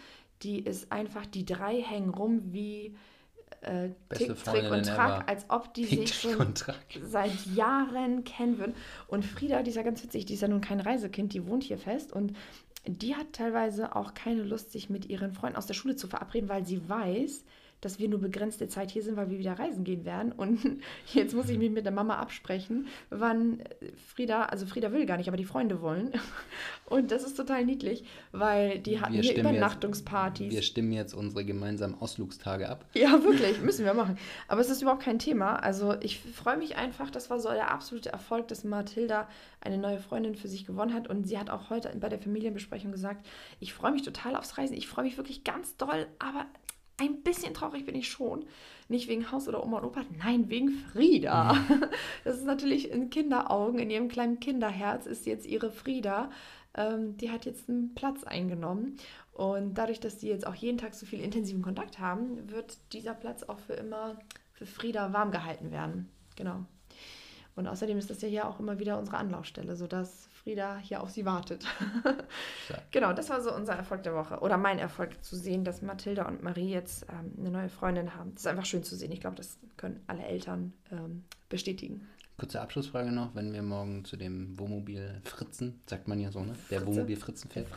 Die 0.42 0.60
ist 0.60 0.92
einfach, 0.92 1.26
die 1.26 1.46
drei 1.46 1.82
hängen 1.82 2.10
rum 2.10 2.54
wie 2.54 2.96
äh, 3.62 3.90
Beste 4.08 4.36
Tick, 4.36 4.44
Trick 4.44 4.72
und 4.72 4.86
Track, 4.86 5.30
als 5.30 5.46
ob 5.50 5.74
die 5.74 5.86
Tick, 5.86 6.08
sich 6.08 6.22
schon 6.22 6.54
seit 7.04 7.34
Jahren 7.56 8.24
kennen 8.24 8.58
würden. 8.58 8.76
Und 9.08 9.26
Frieda, 9.26 9.64
die 9.64 9.70
ist 9.70 9.76
ja 9.76 9.84
ganz 9.84 10.04
witzig, 10.04 10.26
die 10.26 10.34
ist 10.34 10.42
ja 10.42 10.48
nun 10.48 10.62
kein 10.62 10.80
Reisekind, 10.80 11.34
die 11.34 11.46
wohnt 11.46 11.64
hier 11.64 11.78
fest. 11.78 12.14
Und 12.14 12.36
die 12.86 13.16
hat 13.16 13.34
teilweise 13.34 13.96
auch 13.96 14.14
keine 14.14 14.44
Lust, 14.44 14.72
sich 14.72 14.90
mit 14.90 15.10
ihren 15.10 15.34
Freunden 15.34 15.58
aus 15.58 15.68
der 15.68 15.74
Schule 15.74 15.96
zu 15.96 16.08
verabreden, 16.08 16.50
weil 16.50 16.66
sie 16.66 16.88
weiß, 16.88 17.44
dass 17.82 18.00
wir 18.00 18.10
nur 18.10 18.20
begrenzte 18.20 18.68
Zeit 18.68 18.92
hier 18.92 19.04
sind, 19.04 19.16
weil 19.16 19.30
wir 19.30 19.40
wieder 19.40 19.58
reisen 19.58 19.84
gehen 19.84 20.06
werden. 20.06 20.32
Und 20.32 20.60
jetzt 21.14 21.34
muss 21.34 21.50
ich 21.50 21.58
mich 21.58 21.72
mit 21.72 21.86
der 21.86 21.92
Mama 21.92 22.18
absprechen, 22.18 22.88
wann 23.10 23.62
Frieda, 24.14 24.44
also 24.44 24.66
Frieda 24.66 24.92
will 24.92 25.06
gar 25.06 25.18
nicht, 25.18 25.28
aber 25.28 25.38
die 25.38 25.46
Freunde 25.46 25.82
wollen. 25.82 26.12
Und 26.86 27.12
das 27.12 27.24
ist 27.24 27.36
total 27.38 27.66
niedlich, 27.66 28.04
weil 28.32 28.80
die 28.80 29.00
hatten 29.00 29.14
Wir 29.14 29.22
hier 29.22 29.32
stimmen 29.32 29.46
jetzt- 29.54 29.58
Übernachtungspartys. 29.58 30.52
Wir 30.52 30.62
stimmen 30.64 30.92
jetzt 30.92 31.14
unsere 31.14 31.46
gemeinsamen 31.46 31.96
Ausflugstage 32.00 32.68
ab. 32.68 32.86
Ja, 32.94 33.24
wirklich, 33.24 33.62
müssen 33.62 33.86
wir 33.86 33.94
machen. 33.94 34.18
Aber 34.48 34.62
es 34.62 34.70
ist 34.70 34.82
überhaupt 34.82 35.04
kein 35.04 35.20
Thema. 35.20 35.56
Also 35.58 35.96
ich 36.02 36.20
freue 36.20 36.58
mich 36.58 36.76
einfach, 36.78 37.10
das 37.12 37.30
war 37.30 37.40
so 37.40 37.50
der 37.50 37.72
absolute 37.72 38.10
Erfolg, 38.10 38.48
dass 38.48 38.64
Mathilda 38.64 39.28
eine 39.62 39.78
neue 39.78 40.00
Freundin 40.00 40.36
für 40.36 40.48
sich 40.48 40.66
gewonnen 40.66 40.94
hat. 40.94 41.08
Und 41.08 41.28
sie 41.28 41.38
hat 41.38 41.50
auch 41.50 41.70
heute 41.70 41.92
bei 42.00 42.10
der 42.10 42.20
Familienbesprechung 42.20 42.92
gesagt, 42.92 43.26
ich 43.60 43.74
freue 43.74 43.92
mich 43.92 44.02
total 44.02 44.36
aufs 44.36 44.58
Reisen. 44.58 44.76
Ich 44.76 44.88
freue 44.88 45.06
mich 45.06 45.18
wirklich 45.18 45.44
ganz 45.44 45.78
doll, 45.78 46.08
aber 46.18 46.46
ein 47.00 47.22
bisschen 47.22 47.54
traurig 47.54 47.86
bin 47.86 47.96
ich 47.96 48.10
schon. 48.10 48.46
Nicht 48.88 49.08
wegen 49.08 49.32
Haus 49.32 49.48
oder 49.48 49.64
Oma 49.64 49.78
und 49.78 49.86
Opa, 49.86 50.02
nein, 50.24 50.50
wegen 50.50 50.70
Frieda. 50.70 51.56
Das 52.24 52.38
ist 52.38 52.46
natürlich 52.46 52.92
in 52.92 53.10
Kinderaugen, 53.10 53.80
in 53.80 53.90
ihrem 53.90 54.08
kleinen 54.10 54.40
Kinderherz 54.40 55.06
ist 55.06 55.26
jetzt 55.26 55.46
ihre 55.46 55.72
Frieda. 55.72 56.30
Ähm, 56.76 57.18
die 57.18 57.32
hat 57.32 57.46
jetzt 57.46 57.70
einen 57.70 57.96
Platz 57.96 58.24
eingenommen. 58.24 58.98
Und 59.34 59.76
dadurch, 59.76 60.00
dass 60.00 60.18
die 60.18 60.28
jetzt 60.28 60.46
auch 60.46 60.56
jeden 60.56 60.78
Tag 60.78 60.94
so 60.94 61.06
viel 61.06 61.22
intensiven 61.22 61.62
Kontakt 61.62 62.00
haben, 62.00 62.50
wird 62.52 62.78
dieser 62.92 63.14
Platz 63.14 63.44
auch 63.44 63.60
für 63.60 63.74
immer 63.74 64.20
für 64.54 64.66
Frieda 64.66 65.14
warm 65.14 65.32
gehalten 65.32 65.72
werden. 65.72 66.10
Genau. 66.36 66.66
Und 67.56 67.68
außerdem 67.68 67.98
ist 67.98 68.10
das 68.10 68.22
ja 68.22 68.28
hier 68.28 68.48
auch 68.48 68.60
immer 68.60 68.80
wieder 68.80 69.00
unsere 69.00 69.18
Anlaufstelle, 69.18 69.76
sodass 69.76 70.29
Frieda 70.44 70.78
hier 70.78 71.02
auf 71.02 71.10
sie 71.10 71.26
wartet. 71.26 71.66
Genau, 72.92 73.14
das 73.14 73.30
war 73.30 73.42
so 73.42 73.54
unser 73.54 73.74
Erfolg 73.74 74.04
der 74.04 74.14
Woche. 74.14 74.40
Oder 74.40 74.58
mein 74.58 74.78
Erfolg 74.80 75.24
zu 75.24 75.36
sehen, 75.36 75.64
dass 75.64 75.82
Mathilda 75.82 76.28
und 76.28 76.44
Marie 76.44 76.70
jetzt 76.72 77.06
ähm, 77.10 77.34
eine 77.40 77.50
neue 77.52 77.70
Freundin 77.70 78.16
haben. 78.16 78.32
Das 78.34 78.44
ist 78.44 78.48
einfach 78.48 78.66
schön 78.66 78.84
zu 78.84 78.96
sehen. 78.96 79.12
Ich 79.12 79.22
glaube, 79.22 79.36
das 79.36 79.58
können 79.78 80.00
alle 80.08 80.24
Eltern 80.24 80.74
ähm, 80.92 81.24
bestätigen. 81.50 82.08
Kurze 82.38 82.62
Abschlussfrage 82.62 83.12
noch, 83.12 83.34
wenn 83.36 83.54
wir 83.54 83.62
morgen 83.64 84.06
zu 84.06 84.18
dem 84.18 84.58
Wohnmobil 84.60 85.22
Fritzen, 85.26 85.82
sagt 85.88 86.08
man 86.08 86.20
ja 86.20 86.32
so, 86.32 86.40
ne? 86.42 86.54
Der 86.70 86.80
Fritze. 86.80 86.86
Wohnmobil 86.88 87.16
Fritzen 87.18 87.50
fährt. 87.50 87.68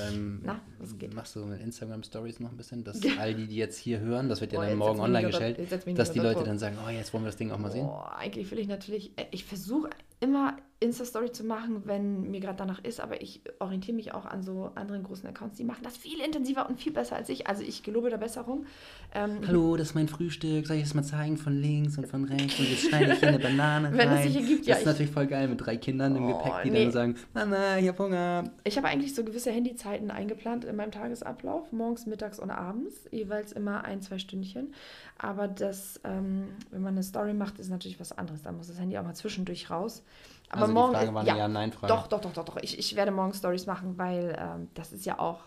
Ähm, 0.00 0.40
Na, 0.44 0.60
was 0.78 0.96
geht? 0.96 1.12
Machst 1.14 1.36
du 1.36 1.44
mit 1.44 1.60
Instagram 1.60 2.02
Stories 2.02 2.40
noch 2.40 2.50
ein 2.50 2.56
bisschen, 2.56 2.82
dass 2.84 3.02
Ja. 3.04 3.12
all 3.18 3.34
die, 3.34 3.46
die 3.46 3.56
jetzt 3.56 3.76
hier 3.76 4.00
hören, 4.00 4.28
das 4.28 4.40
wird 4.40 4.52
ja 4.52 4.60
Boah, 4.60 4.66
dann 4.66 4.78
morgen 4.78 5.00
online 5.00 5.26
gestellt, 5.26 5.58
dass 5.98 6.12
die 6.12 6.20
Leute 6.20 6.44
dann 6.44 6.58
sagen, 6.58 6.78
oh, 6.86 6.88
jetzt 6.90 7.12
wollen 7.12 7.24
wir 7.24 7.28
das 7.28 7.36
Ding 7.36 7.50
auch 7.50 7.58
mal 7.58 7.70
sehen. 7.70 7.88
Eigentlich 8.16 8.50
will 8.50 8.58
ich 8.58 8.68
natürlich, 8.68 9.12
äh, 9.18 9.26
ich 9.32 9.44
versuche 9.44 9.90
immer 10.22 10.56
Insta-Story 10.80 11.30
zu 11.30 11.44
machen, 11.44 11.82
wenn 11.84 12.30
mir 12.32 12.40
gerade 12.40 12.56
danach 12.58 12.82
ist, 12.82 13.00
aber 13.00 13.22
ich 13.22 13.40
orientiere 13.60 13.94
mich 13.94 14.14
auch 14.14 14.24
an 14.24 14.42
so 14.42 14.72
anderen 14.74 15.04
großen 15.04 15.28
Accounts, 15.28 15.56
die 15.56 15.62
machen 15.62 15.82
das 15.84 15.96
viel 15.96 16.18
intensiver 16.20 16.68
und 16.68 16.80
viel 16.80 16.92
besser 16.92 17.14
als 17.14 17.28
ich. 17.28 17.46
Also 17.46 17.62
ich 17.62 17.84
gelobe 17.84 18.10
der 18.10 18.16
Besserung. 18.16 18.66
Ähm, 19.14 19.38
Hallo, 19.46 19.76
das 19.76 19.90
ist 19.90 19.94
mein 19.94 20.08
Frühstück, 20.08 20.66
soll 20.66 20.78
ich 20.78 20.82
es 20.82 20.94
mal 20.94 21.04
zeigen 21.04 21.36
von 21.36 21.52
links 21.56 21.98
und 21.98 22.08
von 22.08 22.24
rechts 22.24 22.58
und 22.58 22.68
jetzt 22.68 22.88
schneide 22.88 23.12
ich 23.12 23.20
hier 23.20 23.28
eine 23.28 23.38
Banane 23.48 23.92
Wenn 23.92 24.08
es 24.08 24.14
rein. 24.16 24.22
sich 24.24 24.36
ergibt, 24.36 24.60
das 24.62 24.66
ja, 24.66 24.74
ist 24.74 24.80
ich- 24.80 24.86
natürlich 24.86 25.12
voll 25.12 25.26
geil 25.28 25.46
mit 25.46 25.64
drei 25.64 25.76
Kindern 25.76 26.16
im 26.16 26.24
Oh, 26.24 26.38
Gepäck, 26.38 26.62
die 26.64 26.70
nee. 26.72 26.82
dann 26.84 26.92
sagen, 26.92 27.14
Mama, 27.32 27.78
ich 27.78 27.86
hab 27.88 27.98
Hunger. 28.00 28.50
Ich 28.64 28.76
habe 28.76 28.88
eigentlich 28.88 29.14
so 29.14 29.22
gewisse 29.22 29.52
Handyzeiten 29.52 30.10
eingeplant 30.10 30.64
in 30.64 30.74
meinem 30.74 30.90
Tagesablauf, 30.90 31.70
morgens, 31.70 32.06
mittags 32.06 32.40
und 32.40 32.50
abends, 32.50 33.04
jeweils 33.12 33.52
immer 33.52 33.84
ein, 33.84 34.02
zwei 34.02 34.18
Stündchen. 34.18 34.74
Aber 35.16 35.46
das, 35.46 36.00
ähm, 36.02 36.48
wenn 36.72 36.82
man 36.82 36.94
eine 36.94 37.04
Story 37.04 37.34
macht, 37.34 37.60
ist 37.60 37.68
natürlich 37.70 38.00
was 38.00 38.10
anderes. 38.18 38.42
Da 38.42 38.50
muss 38.50 38.66
das 38.66 38.80
Handy 38.80 38.98
auch 38.98 39.04
mal 39.04 39.14
zwischendurch 39.14 39.70
raus. 39.70 40.02
Aber 40.48 40.62
Also 40.62 40.72
die 40.72 40.78
morgen, 40.78 40.92
Frage 40.94 41.14
war 41.14 41.22
eine 41.22 41.38
Ja-Nein-Frage. 41.38 41.92
Doch, 41.92 42.06
doch, 42.08 42.20
doch, 42.20 42.32
doch, 42.32 42.44
doch. 42.44 42.56
Ich, 42.62 42.78
ich 42.78 42.94
werde 42.94 43.10
morgen 43.10 43.32
Stories 43.32 43.66
machen, 43.66 43.96
weil 43.96 44.36
ähm, 44.38 44.68
das 44.74 44.92
ist 44.92 45.06
ja 45.06 45.18
auch, 45.18 45.40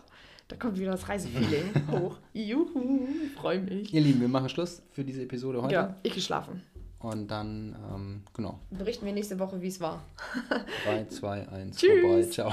da 0.48 0.56
kommt 0.56 0.78
wieder 0.78 0.90
das 0.92 1.08
Reisefeeling 1.08 1.70
hoch. 1.92 2.16
Juhu, 2.32 3.06
freue 3.40 3.60
mich. 3.60 3.94
Ihr 3.94 4.00
Lieben, 4.00 4.20
wir 4.20 4.28
machen 4.28 4.48
Schluss 4.48 4.82
für 4.90 5.04
diese 5.04 5.22
Episode 5.22 5.62
heute. 5.62 5.74
Ja, 5.74 5.96
ich 6.02 6.14
geschlafen. 6.14 6.62
Und 6.98 7.30
dann, 7.30 7.76
ähm, 7.94 8.22
genau, 8.34 8.58
Berichten 8.70 9.06
wir 9.06 9.12
nächste 9.12 9.38
Woche, 9.38 9.60
wie 9.60 9.68
es 9.68 9.80
war. 9.80 10.02
3, 10.84 11.04
2, 11.04 11.48
1, 11.50 11.76
Tschüss. 11.76 12.00
vorbei, 12.02 12.22
ciao. 12.24 12.52